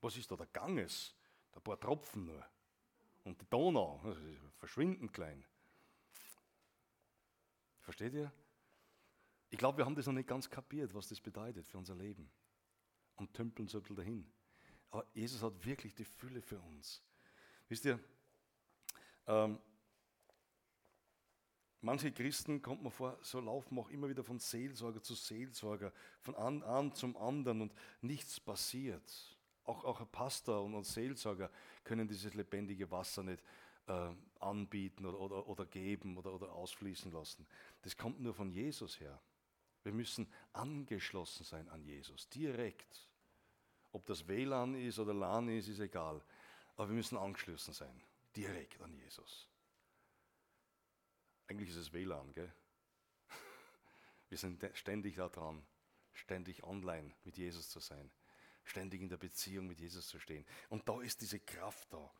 was 0.00 0.16
ist 0.16 0.30
da 0.30 0.36
der 0.36 0.46
Ganges? 0.46 1.14
Ein 1.52 1.62
paar 1.62 1.78
Tropfen 1.78 2.26
nur. 2.26 2.44
Und 3.24 3.40
die 3.40 3.46
Donau, 3.46 4.00
verschwinden 4.58 5.10
klein. 5.10 5.44
Versteht 7.80 8.14
ihr? 8.14 8.32
Ich 9.50 9.58
glaube, 9.58 9.78
wir 9.78 9.84
haben 9.84 9.94
das 9.94 10.06
noch 10.06 10.12
nicht 10.12 10.28
ganz 10.28 10.48
kapiert, 10.48 10.94
was 10.94 11.08
das 11.08 11.20
bedeutet 11.20 11.66
für 11.66 11.78
unser 11.78 11.94
Leben. 11.94 12.30
Und 13.16 13.32
tümpeln 13.32 13.68
so 13.68 13.78
ein 13.78 13.82
bisschen 13.82 13.96
dahin. 13.96 14.32
Aber 14.90 15.06
Jesus 15.14 15.42
hat 15.42 15.64
wirklich 15.64 15.94
die 15.94 16.04
Fülle 16.04 16.42
für 16.42 16.58
uns. 16.60 17.02
Wisst 17.68 17.84
ihr, 17.84 17.98
ähm, 19.26 19.58
manche 21.80 22.12
Christen, 22.12 22.60
kommt 22.60 22.82
man 22.82 22.92
vor, 22.92 23.18
so 23.22 23.40
laufen 23.40 23.78
auch 23.78 23.88
immer 23.90 24.08
wieder 24.08 24.24
von 24.24 24.38
Seelsorger 24.38 25.02
zu 25.02 25.14
Seelsorger, 25.14 25.92
von 26.20 26.34
an, 26.34 26.62
an 26.62 26.94
zum 26.94 27.16
anderen 27.16 27.62
und 27.62 27.74
nichts 28.00 28.40
passiert. 28.40 29.33
Auch, 29.64 29.84
auch 29.84 30.00
ein 30.00 30.08
Pastor 30.08 30.62
und 30.62 30.74
ein 30.74 30.84
Seelsorger 30.84 31.50
können 31.84 32.06
dieses 32.06 32.34
lebendige 32.34 32.90
Wasser 32.90 33.22
nicht 33.22 33.42
äh, 33.86 34.10
anbieten 34.40 35.06
oder, 35.06 35.20
oder, 35.20 35.46
oder 35.46 35.66
geben 35.66 36.16
oder, 36.16 36.32
oder 36.32 36.52
ausfließen 36.52 37.12
lassen. 37.12 37.46
Das 37.82 37.96
kommt 37.96 38.20
nur 38.20 38.34
von 38.34 38.50
Jesus 38.50 39.00
her. 39.00 39.20
Wir 39.82 39.92
müssen 39.92 40.26
angeschlossen 40.52 41.44
sein 41.44 41.68
an 41.68 41.82
Jesus, 41.84 42.28
direkt. 42.28 43.08
Ob 43.92 44.06
das 44.06 44.26
WLAN 44.26 44.74
ist 44.74 44.98
oder 44.98 45.14
LAN 45.14 45.48
ist, 45.48 45.68
ist 45.68 45.80
egal. 45.80 46.22
Aber 46.76 46.88
wir 46.88 46.96
müssen 46.96 47.16
angeschlossen 47.16 47.74
sein, 47.74 48.02
direkt 48.34 48.80
an 48.80 48.92
Jesus. 48.92 49.48
Eigentlich 51.46 51.70
ist 51.70 51.76
es 51.76 51.92
WLAN, 51.92 52.32
gell? 52.32 52.52
Wir 54.30 54.38
sind 54.38 54.64
ständig 54.72 55.16
da 55.16 55.28
dran, 55.28 55.62
ständig 56.12 56.64
online 56.64 57.12
mit 57.24 57.36
Jesus 57.36 57.68
zu 57.68 57.80
sein, 57.80 58.10
ständig 58.64 59.00
in 59.00 59.08
der 59.08 59.16
Beziehung 59.16 59.66
mit 59.66 59.80
Jesus 59.80 60.08
zu 60.08 60.18
stehen. 60.18 60.44
Und 60.68 60.88
da 60.88 61.00
ist 61.00 61.20
diese 61.20 61.38
Kraft 61.40 61.92
da. 61.92 62.10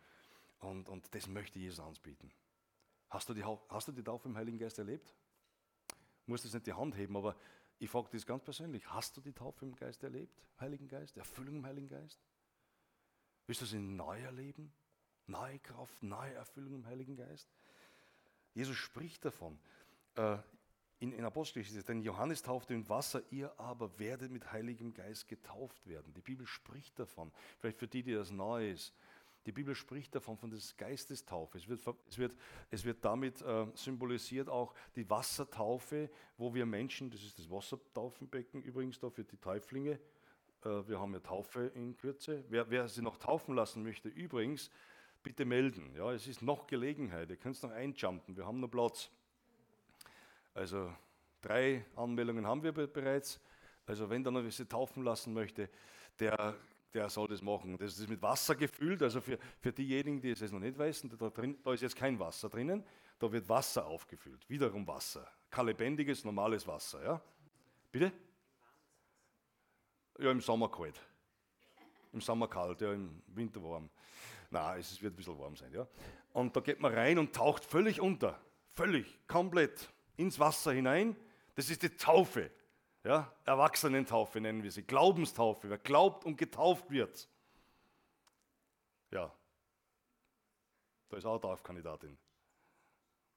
Und, 0.60 0.88
und 0.88 1.14
das 1.14 1.26
möchte 1.26 1.58
Jesus 1.58 1.80
anbieten. 1.80 2.32
Hast 3.10 3.28
du 3.28 3.34
die, 3.34 3.44
hast 3.44 3.88
du 3.88 3.92
die 3.92 4.02
Taufe 4.02 4.28
im 4.28 4.36
Heiligen 4.36 4.58
Geist 4.58 4.78
erlebt? 4.78 5.14
Du 6.24 6.32
musst 6.32 6.44
jetzt 6.44 6.54
nicht 6.54 6.66
die 6.66 6.72
Hand 6.72 6.96
heben, 6.96 7.16
aber 7.16 7.36
ich 7.78 7.90
frage 7.90 8.08
dich 8.08 8.24
ganz 8.26 8.42
persönlich. 8.42 8.88
Hast 8.88 9.16
du 9.16 9.20
die 9.20 9.32
Taufe 9.32 9.64
im 9.64 9.74
Geist 9.74 10.02
erlebt? 10.02 10.42
Heiligen 10.58 10.88
Geist? 10.88 11.16
Erfüllung 11.16 11.56
im 11.56 11.66
Heiligen 11.66 11.88
Geist? 11.88 12.20
Willst 13.46 13.60
du 13.60 13.66
sie 13.66 13.78
neu 13.78 14.20
erleben? 14.20 14.72
Neue 15.26 15.58
Kraft, 15.58 16.02
neue 16.02 16.34
Erfüllung 16.34 16.74
im 16.74 16.86
Heiligen 16.86 17.16
Geist? 17.16 17.48
Jesus 18.54 18.76
spricht 18.76 19.24
davon. 19.24 19.58
In, 21.04 21.12
in 21.12 21.24
Apostelgeschichte, 21.26 21.84
denn 21.84 22.00
Johannes 22.00 22.40
taufte 22.40 22.74
mit 22.74 22.88
Wasser, 22.88 23.22
ihr 23.30 23.52
aber 23.60 23.98
werdet 23.98 24.32
mit 24.32 24.50
Heiligem 24.50 24.94
Geist 24.94 25.28
getauft 25.28 25.86
werden. 25.86 26.14
Die 26.14 26.22
Bibel 26.22 26.46
spricht 26.46 26.98
davon, 26.98 27.30
vielleicht 27.58 27.78
für 27.78 27.86
die, 27.86 28.02
die 28.02 28.14
das 28.14 28.30
neu 28.30 28.70
ist. 28.70 28.94
Die 29.44 29.52
Bibel 29.52 29.74
spricht 29.74 30.14
davon, 30.14 30.38
von 30.38 30.48
der 30.48 30.58
Geistestaufe. 30.78 31.58
Es 31.58 31.68
wird, 31.68 31.82
es 32.08 32.16
wird, 32.16 32.34
es 32.70 32.86
wird 32.86 33.04
damit 33.04 33.42
äh, 33.42 33.66
symbolisiert 33.74 34.48
auch 34.48 34.72
die 34.96 35.10
Wassertaufe, 35.10 36.08
wo 36.38 36.54
wir 36.54 36.64
Menschen, 36.64 37.10
das 37.10 37.22
ist 37.22 37.38
das 37.38 37.50
Wassertaufenbecken 37.50 38.62
übrigens 38.62 38.98
da 38.98 39.10
für 39.10 39.24
die 39.24 39.36
Täuflinge, 39.36 40.00
äh, 40.64 40.88
wir 40.88 40.98
haben 40.98 41.12
ja 41.12 41.20
Taufe 41.20 41.66
in 41.74 41.98
Kürze. 41.98 42.46
Wer, 42.48 42.70
wer 42.70 42.88
sie 42.88 43.02
noch 43.02 43.18
taufen 43.18 43.54
lassen 43.54 43.82
möchte, 43.82 44.08
übrigens, 44.08 44.70
bitte 45.22 45.44
melden. 45.44 45.94
Ja, 45.94 46.14
es 46.14 46.26
ist 46.26 46.40
noch 46.40 46.66
Gelegenheit, 46.66 47.28
ihr 47.28 47.36
könnt 47.36 47.62
noch 47.62 47.72
einjumpen, 47.72 48.38
wir 48.38 48.46
haben 48.46 48.60
noch 48.60 48.70
Platz. 48.70 49.10
Also 50.54 50.94
drei 51.40 51.84
Anmeldungen 51.96 52.46
haben 52.46 52.62
wir 52.62 52.72
bereits. 52.72 53.40
Also 53.86 54.08
wenn 54.08 54.24
dann 54.24 54.34
noch 54.34 54.48
sich 54.48 54.66
taufen 54.68 55.02
lassen 55.02 55.34
möchte, 55.34 55.68
der, 56.18 56.54
der 56.94 57.10
soll 57.10 57.28
das 57.28 57.42
machen. 57.42 57.76
Das 57.76 57.98
ist 57.98 58.08
mit 58.08 58.22
Wasser 58.22 58.54
gefüllt, 58.54 59.02
also 59.02 59.20
für, 59.20 59.38
für 59.60 59.72
diejenigen, 59.72 60.20
die 60.20 60.30
es 60.30 60.40
jetzt 60.40 60.52
noch 60.52 60.60
nicht 60.60 60.78
wissen, 60.78 61.14
da, 61.18 61.28
drin, 61.28 61.58
da 61.62 61.72
ist 61.72 61.82
jetzt 61.82 61.96
kein 61.96 62.18
Wasser 62.18 62.48
drinnen, 62.48 62.84
da 63.18 63.30
wird 63.30 63.48
Wasser 63.48 63.84
aufgefüllt, 63.84 64.48
wiederum 64.48 64.86
Wasser. 64.86 65.26
Kein 65.50 65.66
lebendiges, 65.66 66.24
normales 66.24 66.66
Wasser. 66.66 67.04
Ja? 67.04 67.20
Bitte? 67.92 68.12
Ja, 70.18 70.30
im 70.30 70.40
Sommer 70.40 70.70
kalt. 70.70 71.00
Im 72.12 72.20
Sommer 72.20 72.48
kalt, 72.48 72.80
ja, 72.80 72.92
im 72.92 73.22
Winter 73.26 73.62
warm. 73.62 73.90
Na, 74.50 74.76
es 74.76 75.02
wird 75.02 75.12
ein 75.12 75.16
bisschen 75.16 75.38
warm 75.38 75.56
sein. 75.56 75.72
Ja? 75.72 75.86
Und 76.32 76.54
da 76.54 76.60
geht 76.60 76.80
man 76.80 76.94
rein 76.94 77.18
und 77.18 77.34
taucht 77.34 77.64
völlig 77.64 78.00
unter. 78.00 78.40
Völlig, 78.70 79.18
komplett 79.26 79.92
ins 80.16 80.38
Wasser 80.38 80.72
hinein. 80.72 81.16
Das 81.54 81.70
ist 81.70 81.82
die 81.82 81.90
Taufe. 81.90 82.50
Ja, 83.04 83.30
Erwachsenentaufe 83.44 84.40
nennen 84.40 84.62
wir 84.62 84.70
sie. 84.70 84.82
Glaubenstaufe. 84.82 85.68
Wer 85.68 85.78
glaubt 85.78 86.24
und 86.24 86.36
getauft 86.36 86.90
wird. 86.90 87.28
Ja, 89.10 89.32
da 91.14 91.18
ist 91.18 91.26
auch 91.26 91.32
eine 91.32 91.40
Taufkandidatin. 91.40 92.18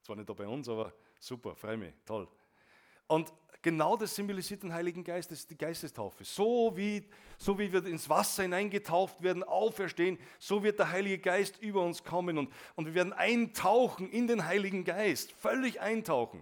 Zwar 0.01 0.15
nicht 0.15 0.27
da 0.27 0.33
bei 0.33 0.47
uns, 0.47 0.67
aber 0.67 0.91
super, 1.19 1.55
freue 1.55 1.77
mich, 1.77 1.93
toll. 2.05 2.27
Und 3.05 3.31
genau 3.61 3.95
das 3.95 4.15
symbolisiert 4.15 4.63
den 4.63 4.73
Heiligen 4.73 5.03
Geist, 5.03 5.29
das 5.29 5.39
ist 5.39 5.51
die 5.51 5.57
Geistestaufe. 5.57 6.23
So 6.23 6.75
wie, 6.75 7.07
so 7.37 7.59
wie 7.59 7.71
wir 7.71 7.85
ins 7.85 8.09
Wasser 8.09 8.43
hineingetauft 8.43 9.21
werden, 9.21 9.43
auferstehen, 9.43 10.17
so 10.39 10.63
wird 10.63 10.79
der 10.79 10.89
Heilige 10.89 11.19
Geist 11.19 11.61
über 11.61 11.83
uns 11.83 12.03
kommen 12.03 12.37
und, 12.37 12.51
und 12.75 12.85
wir 12.87 12.95
werden 12.95 13.13
eintauchen 13.13 14.09
in 14.09 14.25
den 14.25 14.45
Heiligen 14.45 14.83
Geist, 14.83 15.31
völlig 15.33 15.79
eintauchen. 15.79 16.41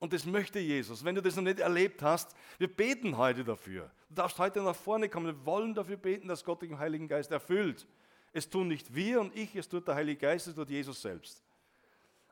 Und 0.00 0.14
das 0.14 0.24
möchte 0.24 0.58
Jesus. 0.58 1.04
Wenn 1.04 1.14
du 1.14 1.22
das 1.22 1.36
noch 1.36 1.42
nicht 1.42 1.60
erlebt 1.60 2.02
hast, 2.02 2.34
wir 2.58 2.74
beten 2.74 3.16
heute 3.16 3.44
dafür. 3.44 3.90
Du 4.08 4.14
darfst 4.16 4.38
heute 4.38 4.62
nach 4.62 4.74
vorne 4.74 5.08
kommen. 5.08 5.26
Wir 5.26 5.46
wollen 5.46 5.74
dafür 5.74 5.98
beten, 5.98 6.26
dass 6.26 6.42
Gott 6.42 6.62
den 6.62 6.78
Heiligen 6.78 7.06
Geist 7.06 7.30
erfüllt. 7.30 7.86
Es 8.32 8.48
tun 8.48 8.68
nicht 8.68 8.94
wir 8.94 9.20
und 9.20 9.36
ich, 9.36 9.54
es 9.54 9.68
tut 9.68 9.86
der 9.86 9.94
Heilige 9.94 10.20
Geist, 10.20 10.46
es 10.46 10.54
tut 10.54 10.70
Jesus 10.70 11.02
selbst. 11.02 11.42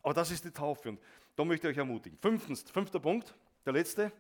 Aber 0.02 0.14
das 0.14 0.31
ist 0.31 0.44
die 0.44 0.50
Taufe 0.50 0.90
und 0.90 1.00
da 1.37 1.44
möchte 1.44 1.68
ich 1.68 1.74
euch 1.74 1.78
ermutigen. 1.78 2.18
Fünftens, 2.18 2.62
fünfter 2.62 3.00
Punkt, 3.00 3.35
der 3.66 3.72
letzte, 3.72 4.12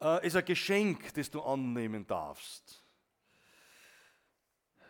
äh, 0.00 0.26
ist 0.26 0.36
ein 0.36 0.44
Geschenk, 0.44 1.14
das 1.14 1.30
du 1.30 1.40
annehmen 1.40 2.06
darfst. 2.06 2.82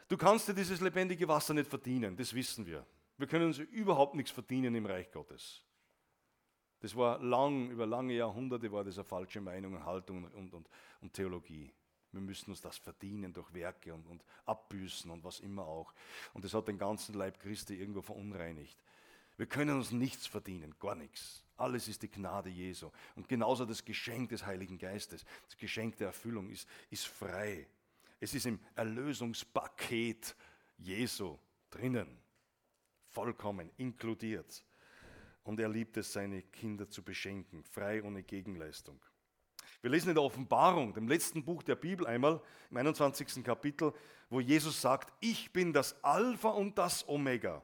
Du 0.08 0.16
kannst 0.16 0.48
dir 0.48 0.54
dieses 0.54 0.80
lebendige 0.80 1.28
Wasser 1.28 1.54
nicht 1.54 1.68
verdienen, 1.68 2.16
das 2.16 2.34
wissen 2.34 2.66
wir. 2.66 2.84
Wir 3.16 3.26
können 3.26 3.46
uns 3.46 3.58
überhaupt 3.58 4.14
nichts 4.14 4.30
verdienen 4.30 4.74
im 4.74 4.86
Reich 4.86 5.10
Gottes. 5.12 5.62
Das 6.80 6.94
war 6.96 7.18
lang, 7.22 7.70
über 7.70 7.86
lange 7.86 8.14
Jahrhunderte 8.14 8.70
war 8.70 8.84
das 8.84 8.98
eine 8.98 9.04
falsche 9.04 9.40
Meinung 9.40 9.74
und 9.74 9.84
Haltung 9.84 10.24
und, 10.24 10.52
und, 10.52 10.68
und 11.00 11.12
Theologie. 11.12 11.72
Wir 12.12 12.20
müssen 12.20 12.50
uns 12.50 12.60
das 12.60 12.76
verdienen 12.76 13.32
durch 13.32 13.52
Werke 13.52 13.92
und, 13.92 14.06
und 14.06 14.24
abbüßen 14.46 15.10
und 15.10 15.24
was 15.24 15.40
immer 15.40 15.66
auch. 15.66 15.92
Und 16.32 16.44
das 16.44 16.54
hat 16.54 16.68
den 16.68 16.78
ganzen 16.78 17.14
Leib 17.14 17.40
Christi 17.40 17.74
irgendwo 17.74 18.02
verunreinigt. 18.02 18.78
Wir 19.36 19.46
können 19.46 19.76
uns 19.76 19.90
nichts 19.90 20.26
verdienen, 20.26 20.74
gar 20.78 20.94
nichts. 20.94 21.44
Alles 21.56 21.88
ist 21.88 22.02
die 22.02 22.10
Gnade 22.10 22.50
Jesu. 22.50 22.90
Und 23.16 23.28
genauso 23.28 23.64
das 23.64 23.84
Geschenk 23.84 24.28
des 24.28 24.46
Heiligen 24.46 24.78
Geistes, 24.78 25.24
das 25.46 25.56
Geschenk 25.56 25.96
der 25.96 26.08
Erfüllung 26.08 26.50
ist, 26.50 26.68
ist 26.90 27.06
frei. 27.06 27.66
Es 28.20 28.32
ist 28.34 28.46
im 28.46 28.60
Erlösungspaket 28.76 30.36
Jesu 30.78 31.36
drinnen, 31.70 32.18
vollkommen 33.08 33.70
inkludiert 33.76 34.64
und 35.44 35.60
er 35.60 35.68
liebt 35.68 35.96
es, 35.96 36.12
seine 36.12 36.42
Kinder 36.42 36.88
zu 36.88 37.02
beschenken, 37.02 37.62
frei 37.62 38.02
ohne 38.02 38.22
Gegenleistung. 38.22 38.98
Wir 39.82 39.90
lesen 39.90 40.08
in 40.08 40.14
der 40.14 40.24
Offenbarung, 40.24 40.94
dem 40.94 41.08
letzten 41.08 41.44
Buch 41.44 41.62
der 41.62 41.76
Bibel 41.76 42.06
einmal, 42.06 42.40
im 42.70 42.78
21. 42.78 43.44
Kapitel, 43.44 43.92
wo 44.30 44.40
Jesus 44.40 44.80
sagt, 44.80 45.12
ich 45.20 45.52
bin 45.52 45.74
das 45.74 46.02
Alpha 46.02 46.48
und 46.48 46.78
das 46.78 47.06
Omega, 47.06 47.62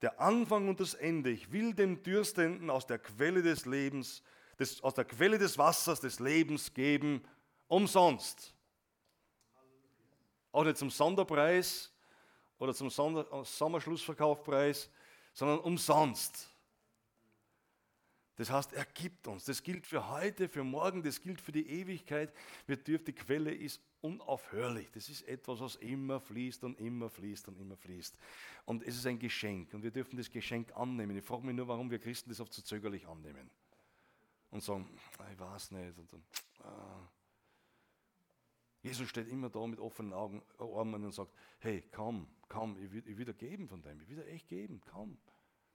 der 0.00 0.20
Anfang 0.20 0.68
und 0.68 0.78
das 0.78 0.94
Ende. 0.94 1.30
Ich 1.30 1.50
will 1.50 1.74
dem 1.74 2.02
Dürstenden 2.04 2.70
aus 2.70 2.86
der 2.86 3.00
Quelle 3.00 3.42
des 3.42 3.66
Lebens, 3.66 4.22
des, 4.60 4.80
aus 4.84 4.94
der 4.94 5.04
Quelle 5.04 5.36
des 5.36 5.58
Wassers 5.58 5.98
des 5.98 6.20
Lebens 6.20 6.72
geben, 6.72 7.22
umsonst. 7.66 8.54
Auch 10.52 10.62
nicht 10.62 10.76
zum 10.76 10.90
Sonderpreis 10.90 11.92
oder 12.58 12.72
zum 12.72 12.88
Sonder 12.88 13.26
Sommerschlussverkaufpreis, 13.44 14.88
sondern 15.32 15.58
umsonst. 15.58 16.48
Das 18.38 18.50
heißt, 18.50 18.72
er 18.72 18.84
gibt 18.84 19.26
uns. 19.26 19.44
Das 19.46 19.64
gilt 19.64 19.84
für 19.84 20.08
heute, 20.10 20.48
für 20.48 20.62
morgen, 20.62 21.02
das 21.02 21.20
gilt 21.20 21.40
für 21.40 21.50
die 21.50 21.68
Ewigkeit. 21.68 22.32
Wir 22.68 22.76
dürfen, 22.76 23.06
die 23.06 23.12
Quelle 23.12 23.52
ist 23.52 23.80
unaufhörlich. 24.00 24.88
Das 24.92 25.08
ist 25.08 25.26
etwas, 25.26 25.58
was 25.58 25.74
immer 25.74 26.20
fließt 26.20 26.62
und 26.62 26.78
immer 26.78 27.10
fließt 27.10 27.48
und 27.48 27.58
immer 27.58 27.76
fließt. 27.76 28.16
Und 28.64 28.84
es 28.84 28.94
ist 28.94 29.06
ein 29.06 29.18
Geschenk 29.18 29.74
und 29.74 29.82
wir 29.82 29.90
dürfen 29.90 30.16
das 30.16 30.30
Geschenk 30.30 30.74
annehmen. 30.76 31.16
Ich 31.16 31.24
frage 31.24 31.44
mich 31.44 31.56
nur, 31.56 31.66
warum 31.66 31.90
wir 31.90 31.98
Christen 31.98 32.30
das 32.30 32.38
oft 32.38 32.52
so 32.52 32.62
zögerlich 32.62 33.08
annehmen. 33.08 33.50
Und 34.52 34.62
sagen, 34.62 34.88
ah, 35.18 35.24
ich 35.32 35.38
weiß 35.40 35.72
nicht. 35.72 35.98
Und 35.98 36.12
dann, 36.12 36.22
ah. 36.60 37.08
Jesus 38.82 39.08
steht 39.08 39.26
immer 39.26 39.50
da 39.50 39.66
mit 39.66 39.80
offenen 39.80 40.12
Augen, 40.12 40.42
Armen 40.58 41.04
und 41.04 41.12
sagt, 41.12 41.32
hey, 41.58 41.82
komm, 41.90 42.28
komm, 42.48 42.78
ich 42.80 42.92
will, 42.92 43.02
ich 43.04 43.18
will 43.18 43.24
dir 43.24 43.34
geben 43.34 43.66
von 43.66 43.82
dem, 43.82 44.00
ich 44.00 44.08
will 44.08 44.16
dir 44.16 44.28
echt 44.28 44.46
geben, 44.46 44.80
komm. 44.92 45.18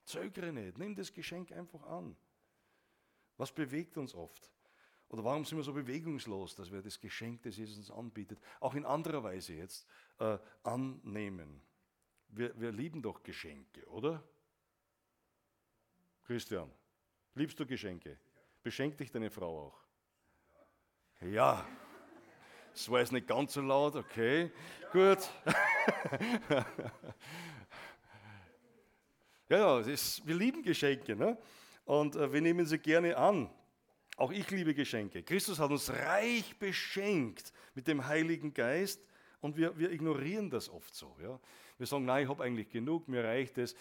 Zögere 0.06 0.50
nicht, 0.50 0.78
nimm 0.78 0.94
das 0.94 1.12
Geschenk 1.12 1.52
einfach 1.52 1.82
an. 1.82 2.16
Was 3.36 3.52
bewegt 3.52 3.96
uns 3.96 4.14
oft? 4.14 4.50
Oder 5.08 5.24
warum 5.24 5.44
sind 5.44 5.58
wir 5.58 5.64
so 5.64 5.72
bewegungslos, 5.72 6.54
dass 6.54 6.72
wir 6.72 6.82
das 6.82 6.98
Geschenk, 6.98 7.42
das 7.42 7.56
Jesus 7.56 7.76
uns 7.78 7.90
anbietet, 7.90 8.40
auch 8.60 8.74
in 8.74 8.84
anderer 8.84 9.22
Weise 9.22 9.54
jetzt 9.54 9.86
äh, 10.18 10.38
annehmen? 10.62 11.62
Wir, 12.28 12.58
wir 12.58 12.72
lieben 12.72 13.00
doch 13.00 13.22
Geschenke, 13.22 13.86
oder? 13.86 14.22
Christian, 16.24 16.70
liebst 17.34 17.60
du 17.60 17.66
Geschenke? 17.66 18.18
Beschenkt 18.62 18.98
dich 18.98 19.10
deine 19.10 19.30
Frau 19.30 19.66
auch? 19.68 19.78
Ja. 21.20 21.66
Das 22.72 22.90
war 22.90 22.98
jetzt 22.98 23.12
nicht 23.12 23.28
ganz 23.28 23.52
so 23.52 23.60
laut, 23.60 23.94
okay, 23.94 24.50
gut. 24.90 25.18
ja, 29.48 29.58
ja, 29.58 29.78
ist, 29.80 30.26
wir 30.26 30.34
lieben 30.34 30.60
Geschenke. 30.62 31.14
Ne? 31.14 31.38
Und 31.84 32.16
äh, 32.16 32.32
wir 32.32 32.40
nehmen 32.40 32.66
sie 32.66 32.78
gerne 32.78 33.16
an. 33.16 33.50
Auch 34.16 34.30
ich 34.30 34.50
liebe 34.50 34.74
Geschenke. 34.74 35.22
Christus 35.22 35.58
hat 35.58 35.70
uns 35.70 35.90
reich 35.90 36.56
beschenkt 36.58 37.52
mit 37.74 37.88
dem 37.88 38.06
Heiligen 38.06 38.54
Geist 38.54 39.00
und 39.40 39.56
wir, 39.56 39.76
wir 39.76 39.90
ignorieren 39.90 40.50
das 40.50 40.68
oft 40.68 40.94
so. 40.94 41.16
Ja? 41.20 41.38
Wir 41.78 41.86
sagen, 41.86 42.04
nein, 42.04 42.24
ich 42.24 42.28
habe 42.28 42.44
eigentlich 42.44 42.68
genug, 42.68 43.08
mir 43.08 43.24
reicht 43.24 43.58
es. 43.58 43.74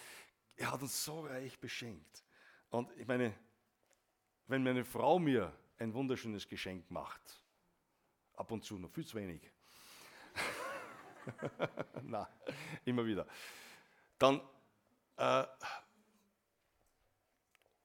Er 0.56 0.72
hat 0.72 0.82
uns 0.82 1.04
so 1.04 1.22
reich 1.22 1.60
beschenkt. 1.60 2.24
Und 2.70 2.90
ich 2.98 3.08
meine, 3.08 3.34
wenn 4.48 4.64
meine 4.64 4.84
Frau 4.84 5.20
mir 5.20 5.54
ein 5.78 5.94
wunderschönes 5.94 6.48
Geschenk 6.48 6.90
macht, 6.90 7.22
ab 8.36 8.50
und 8.52 8.64
zu 8.64 8.78
noch 8.78 8.90
viel 8.90 9.06
zu 9.06 9.18
wenig, 9.18 9.42
na, 12.02 12.28
immer 12.86 13.06
wieder, 13.06 13.28
dann 14.18 14.42
äh, 15.18 15.44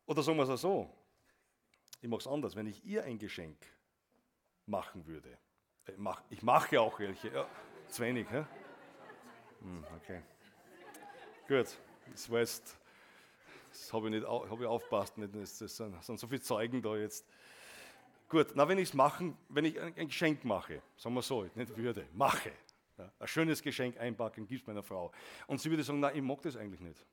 oder 0.08 0.22
sagen 0.22 0.38
wir 0.38 0.48
es 0.48 0.60
so, 0.60 0.90
ich 2.00 2.08
mache 2.08 2.20
es 2.20 2.26
anders, 2.26 2.56
wenn 2.56 2.66
ich 2.66 2.84
ihr 2.84 3.04
ein 3.04 3.18
Geschenk 3.18 3.58
machen 4.66 5.06
würde. 5.06 5.38
Äh, 5.86 5.92
ich 6.30 6.42
mache 6.42 6.80
auch 6.80 6.98
welche, 6.98 7.28
ja, 7.28 7.46
zu 7.88 8.02
wenig, 8.02 8.26
hä? 8.30 8.44
Hm, 9.60 9.84
okay. 9.96 10.22
Gut, 11.46 11.78
das 12.10 12.30
war 12.30 12.40
Das 12.40 13.92
habe 13.92 14.06
ich, 14.06 14.14
nicht, 14.14 14.26
hab 14.26 14.60
ich 14.60 14.66
aufpasst. 14.66 15.18
Nicht, 15.18 15.34
das 15.34 15.58
sind, 15.58 16.02
sind 16.02 16.18
so 16.18 16.26
viele 16.26 16.40
Zeugen 16.40 16.80
da 16.80 16.96
jetzt. 16.96 17.26
Gut, 18.30 18.48
na, 18.54 18.66
wenn 18.66 18.78
ich 18.78 18.88
es 18.88 18.94
machen, 18.94 19.36
wenn 19.50 19.66
ich 19.66 19.78
ein, 19.78 19.94
ein, 19.94 20.08
Geschenk 20.08 20.42
mache, 20.44 20.82
sagen 20.96 21.14
wir 21.14 21.22
so, 21.22 21.42
nicht 21.54 21.76
würde, 21.76 22.06
mache, 22.14 22.52
ja, 22.96 23.12
ein 23.18 23.28
schönes 23.28 23.62
Geschenk 23.62 23.98
einpacken, 23.98 24.46
gibt 24.46 24.66
meiner 24.66 24.82
Frau. 24.82 25.12
Und 25.46 25.60
sie 25.60 25.68
würde 25.70 25.82
sagen, 25.82 26.00
na, 26.00 26.14
ich 26.14 26.22
mag 26.22 26.40
das 26.42 26.56
eigentlich 26.56 26.80
nicht. 26.80 27.04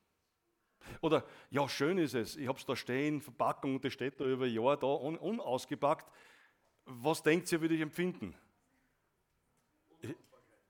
Oder, 1.01 1.25
ja, 1.49 1.67
schön 1.67 1.97
ist 1.97 2.13
es, 2.13 2.36
ich 2.36 2.47
habe 2.47 2.59
es 2.59 2.65
da 2.65 2.75
stehen, 2.75 3.21
Verpackung, 3.21 3.81
das 3.81 3.93
steht 3.93 4.19
da 4.19 4.25
über 4.25 4.45
ein 4.45 4.53
Jahr 4.53 4.77
da, 4.77 4.88
un, 4.88 5.17
unausgepackt. 5.17 6.11
Was 6.86 7.23
denkt 7.23 7.51
ihr, 7.51 7.61
würde 7.61 7.75
ich 7.75 7.81
empfinden? 7.81 8.36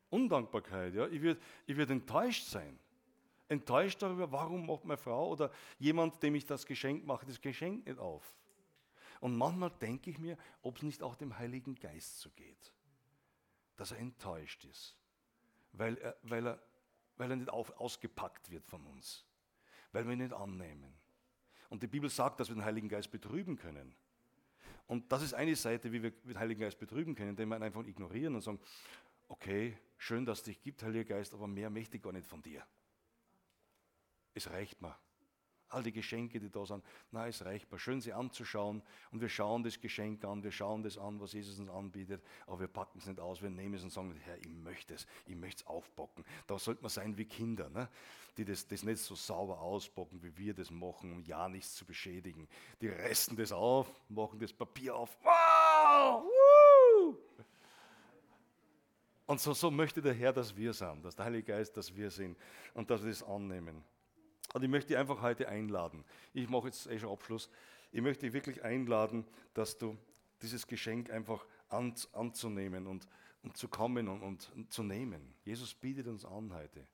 Undankbarkeit, 0.09 0.93
ja. 0.93 1.07
Ich 1.07 1.21
würde 1.21 1.39
ich 1.65 1.75
würd 1.75 1.89
enttäuscht 1.89 2.45
sein. 2.45 2.79
Enttäuscht 3.47 4.01
darüber, 4.01 4.31
warum 4.31 4.65
macht 4.65 4.85
meine 4.85 4.97
Frau 4.97 5.29
oder 5.29 5.51
jemand, 5.77 6.21
dem 6.23 6.35
ich 6.35 6.45
das 6.45 6.65
Geschenk 6.65 7.05
mache, 7.05 7.25
das 7.25 7.39
Geschenk 7.39 7.85
nicht 7.85 7.99
auf. 7.99 8.33
Und 9.19 9.37
manchmal 9.37 9.71
denke 9.71 10.09
ich 10.09 10.17
mir, 10.17 10.37
ob 10.61 10.77
es 10.77 10.83
nicht 10.83 11.03
auch 11.03 11.15
dem 11.15 11.37
Heiligen 11.37 11.75
Geist 11.75 12.19
so 12.19 12.29
geht, 12.31 12.73
dass 13.75 13.91
er 13.91 13.99
enttäuscht 13.99 14.65
ist, 14.65 14.97
weil 15.73 15.97
er, 15.97 16.17
weil 16.23 16.47
er, 16.47 16.59
weil 17.17 17.29
er 17.29 17.35
nicht 17.35 17.49
auf, 17.49 17.71
ausgepackt 17.79 18.49
wird 18.49 18.65
von 18.65 18.85
uns, 18.85 19.25
weil 19.95 20.05
wir 20.05 20.11
ihn 20.11 20.19
nicht 20.19 20.33
annehmen. 20.33 20.93
Und 21.69 21.81
die 21.81 21.87
Bibel 21.87 22.09
sagt, 22.09 22.41
dass 22.41 22.49
wir 22.49 22.55
den 22.55 22.65
Heiligen 22.65 22.89
Geist 22.89 23.09
betrüben 23.09 23.55
können. 23.55 23.95
Und 24.87 25.09
das 25.09 25.23
ist 25.23 25.33
eine 25.33 25.55
Seite, 25.55 25.91
wie 25.93 26.03
wir 26.03 26.11
den 26.11 26.37
Heiligen 26.37 26.59
Geist 26.59 26.77
betrüben 26.77 27.15
können, 27.15 27.29
indem 27.29 27.47
wir 27.49 27.55
ihn 27.55 27.63
einfach 27.63 27.85
ignorieren 27.85 28.35
und 28.35 28.41
sagen, 28.41 28.59
okay, 29.29 29.77
schön, 29.97 30.25
dass 30.25 30.39
es 30.39 30.43
dich 30.43 30.61
gibt, 30.61 30.83
Heiliger 30.83 31.05
Geist, 31.05 31.33
aber 31.33 31.47
mehr 31.47 31.69
möchte 31.69 31.95
ich 31.95 32.03
gar 32.03 32.11
nicht 32.11 32.27
von 32.27 32.41
dir. 32.41 32.61
Es 34.33 34.49
reicht 34.49 34.81
mir. 34.81 34.95
All 35.69 35.83
die 35.83 35.91
Geschenke, 35.91 36.39
die 36.39 36.49
da 36.49 36.65
sind, 36.65 36.83
na, 37.11 37.27
es 37.27 37.43
reicht 37.43 37.71
mir. 37.71 37.79
Schön, 37.79 38.01
sie 38.01 38.13
anzuschauen 38.13 38.81
und 39.11 39.21
wir 39.21 39.29
schauen 39.29 39.63
das 39.63 39.79
Geschenk 39.79 40.23
an, 40.23 40.43
wir 40.43 40.51
schauen 40.51 40.83
das 40.83 40.97
an, 40.97 41.19
was 41.19 41.33
Jesus 41.33 41.59
uns 41.59 41.69
anbietet, 41.69 42.23
aber 42.45 42.61
wir 42.61 42.67
packen 42.67 42.99
es 42.99 43.07
nicht 43.07 43.19
aus, 43.19 43.41
wir 43.41 43.49
nehmen 43.49 43.73
es 43.73 43.83
und 43.83 43.91
sagen, 43.91 44.13
Herr, 44.23 44.37
ich 44.37 44.47
möchte 44.47 44.93
es, 44.93 45.07
ich 45.25 45.35
möchte 45.35 45.63
es 45.63 45.67
aufbocken. 45.67 46.23
Da 46.47 46.59
sollte 46.59 46.81
man 46.81 46.89
sein 46.89 47.17
wie 47.17 47.25
Kinder, 47.25 47.69
ne? 47.69 47.89
die 48.37 48.45
das, 48.45 48.67
das 48.67 48.83
nicht 48.83 48.99
so 48.99 49.15
sauber 49.15 49.59
ausbocken, 49.59 50.21
wie 50.21 50.37
wir 50.37 50.53
das 50.53 50.69
machen, 50.69 51.11
um 51.11 51.23
ja 51.23 51.47
nichts 51.49 51.75
zu 51.75 51.85
beschädigen. 51.85 52.47
Die 52.81 52.89
reißen 52.89 53.35
das 53.35 53.51
auf, 53.51 53.89
machen 54.09 54.39
das 54.39 54.53
Papier 54.53 54.95
auf. 54.95 55.17
Wow! 55.23 56.23
Und 59.27 59.39
so, 59.39 59.53
so 59.53 59.71
möchte 59.71 60.01
der 60.01 60.13
Herr, 60.13 60.33
dass 60.33 60.55
wir 60.55 60.73
sind, 60.73 61.03
dass 61.03 61.15
der 61.15 61.25
Heilige 61.25 61.53
Geist, 61.53 61.75
dass 61.77 61.95
wir 61.95 62.11
sind 62.11 62.37
und 62.73 62.89
dass 62.89 63.01
wir 63.01 63.09
das 63.09 63.23
annehmen. 63.23 63.83
Und 64.55 64.63
ich 64.63 64.69
möchte 64.69 64.87
dich 64.87 64.97
einfach 64.97 65.21
heute 65.21 65.49
einladen. 65.49 66.05
Ich 66.33 66.47
mache 66.47 66.67
jetzt 66.67 66.87
eh 66.87 66.97
schon 66.97 67.11
Abschluss. 67.11 67.49
Ich 67.91 68.01
möchte 68.01 68.25
dich 68.25 68.31
wirklich 68.31 68.63
einladen, 68.63 69.25
dass 69.53 69.77
du 69.77 69.97
dieses 70.41 70.65
Geschenk 70.65 71.11
einfach 71.11 71.45
an, 71.67 71.93
anzunehmen 72.13 72.87
und, 72.87 73.05
und 73.43 73.57
zu 73.57 73.67
kommen 73.67 74.07
und, 74.07 74.21
und, 74.21 74.49
und 74.55 74.71
zu 74.71 74.81
nehmen. 74.81 75.33
Jesus 75.43 75.73
bietet 75.73 76.07
uns 76.07 76.23
an 76.23 76.53
heute. 76.53 76.87